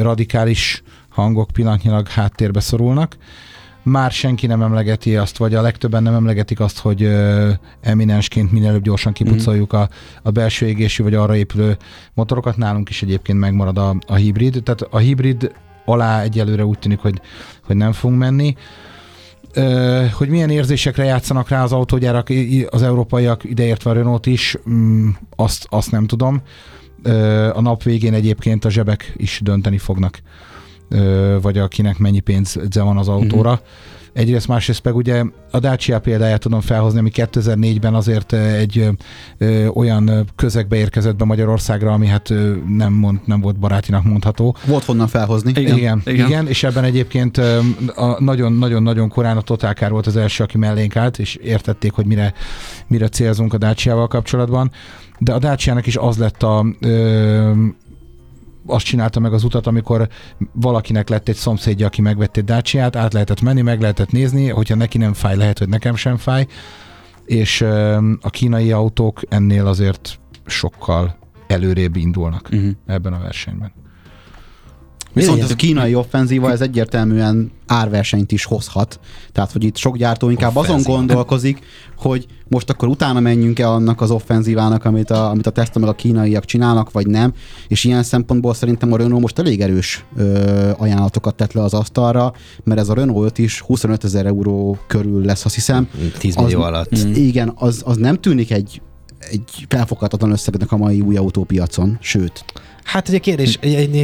[0.00, 3.16] radikális hangok pillanatnyilag háttérbe szorulnak.
[3.82, 7.50] Már senki nem emlegeti azt, vagy a legtöbben nem emlegetik azt, hogy ö,
[7.80, 9.88] eminensként minél előbb gyorsan kipucoljuk a,
[10.22, 11.76] a belső égésű vagy arra épülő
[12.14, 12.56] motorokat.
[12.56, 14.62] Nálunk is egyébként megmarad a, a hibrid.
[14.62, 15.52] Tehát a hibrid
[15.90, 17.20] alá egyelőre úgy tűnik, hogy,
[17.64, 18.54] hogy nem fogunk menni.
[19.54, 22.28] Ö, hogy milyen érzésekre játszanak rá az autógyárak,
[22.68, 26.42] az európaiak, ideértve a Renault is, mm, azt, azt nem tudom.
[27.02, 30.20] Ö, a nap végén egyébként a zsebek is dönteni fognak,
[30.88, 33.52] Ö, vagy akinek mennyi pénze van az autóra.
[33.52, 33.60] Mhm.
[34.12, 38.90] Egyrészt, másrészt meg ugye a Dacia példáját tudom felhozni, ami 2004-ben azért egy
[39.38, 44.56] ö, olyan közegbe érkezett be Magyarországra, ami hát ö, nem, mond, nem volt barátinak mondható.
[44.66, 45.50] Volt honnan felhozni.
[45.50, 46.46] Igen, Igen, igen, igen.
[46.46, 47.40] és ebben egyébként
[48.18, 52.34] nagyon-nagyon-nagyon korán a Total Car volt az első, aki mellénk állt, és értették, hogy mire,
[52.86, 54.70] mire célzunk a Dacia-val kapcsolatban.
[55.18, 57.52] De a Dacia-nak is az lett a ö,
[58.70, 60.08] azt csinálta meg az utat, amikor
[60.52, 64.74] valakinek lett egy szomszédja, aki megvette egy Dacia-t, át lehetett menni, meg lehetett nézni, hogyha
[64.74, 66.46] neki nem fáj, lehet, hogy nekem sem fáj,
[67.26, 67.60] és
[68.20, 72.70] a kínai autók ennél azért sokkal előrébb indulnak Uh-huh.
[72.86, 73.72] ebben a versenyben.
[75.12, 79.00] Viszont ez a kínai offenzíva, ez egyértelműen árversenyt is hozhat.
[79.32, 80.96] Tehát, hogy itt sok gyártó inkább azon Offenzíva.
[80.96, 81.58] gondolkozik,
[81.96, 85.94] hogy most akkor utána menjünk-e annak az offenzívának, amit a, amit a Tesla meg a
[85.94, 87.32] kínaiak csinálnak, vagy nem.
[87.68, 92.32] És ilyen szempontból szerintem a Renault most elég erős ö, ajánlatokat tett le az asztalra,
[92.64, 95.88] mert ez a Renault 5 is 25 ezer euró körül lesz, azt hiszem.
[96.18, 97.04] 10 millió az, alatt.
[97.04, 97.12] Mm.
[97.14, 98.80] Igen, az, az nem tűnik egy
[99.30, 102.44] egy felfoghatatlan összegnek a mai új autópiacon, sőt.
[102.84, 103.58] Hát ugye kérdés,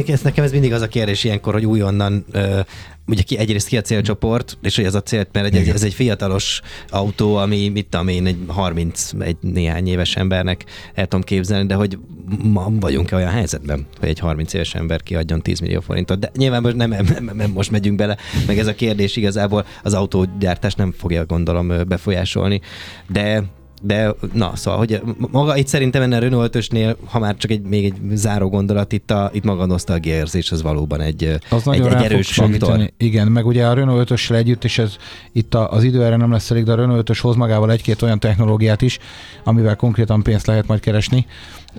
[0.07, 2.59] ez nekem ez mindig az a kérdés ilyenkor, hogy újonnan ö,
[3.07, 5.93] ugye ki, egyrészt ki a célcsoport, és hogy ez a cél, mert egy, ez egy
[5.93, 11.65] fiatalos autó, ami mit tudom én, egy 30, egy néhány éves embernek el tudom képzelni,
[11.65, 11.97] de hogy
[12.43, 16.19] ma vagyunk-e olyan helyzetben, hogy egy 30 éves ember kiadjon 10 millió forintot.
[16.19, 18.17] De nyilván most nem, nem, nem, most megyünk bele,
[18.47, 22.61] meg ez a kérdés igazából az autógyártás nem fogja gondolom befolyásolni,
[23.07, 23.43] de
[23.81, 25.01] de na, szóval, hogy
[25.31, 28.91] maga itt szerintem ennél a Renault 5-ösnél, ha már csak egy, még egy záró gondolat,
[28.91, 32.91] itt, a, itt maga a nosztalgia érzés az valóban egy, Az egy, egy erős faktor.
[32.97, 34.95] Igen, meg ugye a Renault 5 együtt, és ez
[35.31, 38.01] itt a, az idő erre nem lesz elég, de a Renault 5 hoz magával egy-két
[38.01, 38.99] olyan technológiát is,
[39.43, 41.25] amivel konkrétan pénzt lehet majd keresni.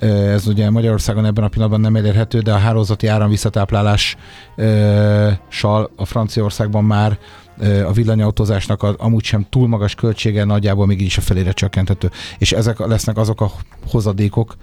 [0.01, 7.19] Ez ugye Magyarországon ebben a pillanatban nem elérhető, de a hálózati áramvisszatáplálással a Franciaországban már
[7.87, 12.11] a villanyautózásnak a, amúgy sem túl magas költsége nagyjából mégis a felére csökkenthető.
[12.39, 13.51] És ezek lesznek azok a
[13.91, 14.57] hozadékok,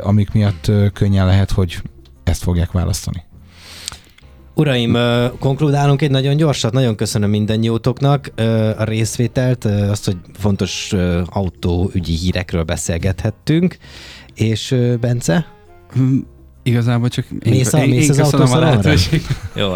[0.00, 1.82] amik miatt könnyen lehet, hogy
[2.24, 3.26] ezt fogják választani.
[4.54, 4.96] Uraim,
[5.38, 6.72] konkludálunk egy nagyon gyorsat.
[6.72, 13.76] Nagyon köszönöm mindannyiótoknak ö, a részvételt, azt, hogy fontos autóügyi hírekről beszélgethettünk.
[14.34, 15.46] És Bence?
[16.68, 19.26] Igazából csak én, Mész a- én, mész én az köszönöm a lehetőséget.
[19.54, 19.72] Jó.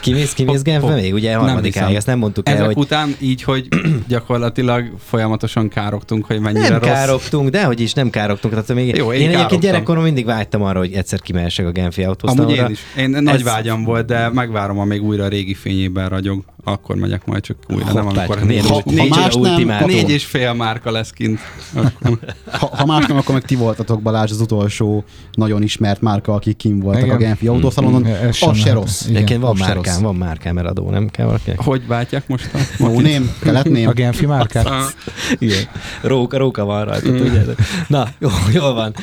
[0.00, 1.14] Kimész, kimész Genfbe még?
[1.14, 3.68] Ugye harmadikáig, ezt nem mondtuk el, Ezek hogy után így, hogy
[4.08, 6.88] gyakorlatilag folyamatosan károgtunk, hogy mennyire nem rossz.
[6.88, 8.54] károgtunk, de hogy is nem károgtunk.
[8.54, 12.02] Tehát még Jó, én én, egyébként gyerekkorom mindig vágytam arra, hogy egyszer kimehessek a Genfi
[12.02, 12.64] Amúgy autószalonra.
[12.64, 12.80] én is.
[12.96, 16.44] Én nagy Ez- vágyam volt, de megvárom, amíg újra a régi fényében ragyog.
[16.72, 20.52] Akkor megyek majd csak újra, nem amikor miért négy, ha más nem, négy és fél
[20.52, 21.38] márka lesz kint.
[22.50, 26.56] Ha, ha más nem, akkor meg ti voltatok Balázs az utolsó nagyon ismert márka, akik
[26.56, 27.14] kim voltak Igen.
[27.14, 28.02] a Genfi autószalonon.
[28.02, 29.02] Mm, Az se rossz.
[29.02, 31.60] Igen, Egyébként van márkám, van márkám, eladó, nem kell valakinek?
[31.60, 32.58] Hogy váltják most a...
[32.78, 33.88] No name, keletném.
[33.88, 34.68] A Genfi márkát?
[35.38, 35.62] Igen.
[36.02, 37.56] Róka, róka van rajta, tudjátok.
[37.86, 38.94] Na, jó, jól van.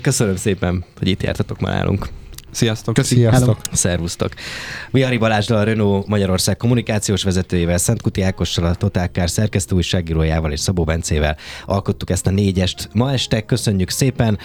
[0.00, 2.08] Köszönöm szépen, hogy itt jártatok ma nálunk.
[2.52, 2.94] Sziasztok!
[2.94, 3.14] Köszi.
[3.14, 3.58] Sziasztok!
[3.72, 4.32] Szervusztok!
[4.90, 10.84] Viari Balázsdal a Renault Magyarország kommunikációs vezetőjével, Szentkuti Ákossal, a Totálkár szerkesztő újságírójával és Szabó
[10.84, 11.36] Bencével
[11.66, 13.40] alkottuk ezt a négyest ma este.
[13.40, 14.38] Köszönjük szépen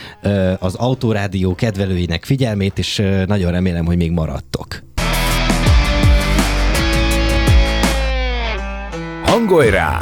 [0.60, 4.84] az Autorádió kedvelőinek figyelmét, és nagyon remélem, hogy még maradtok.
[9.24, 10.02] Hangolj rá!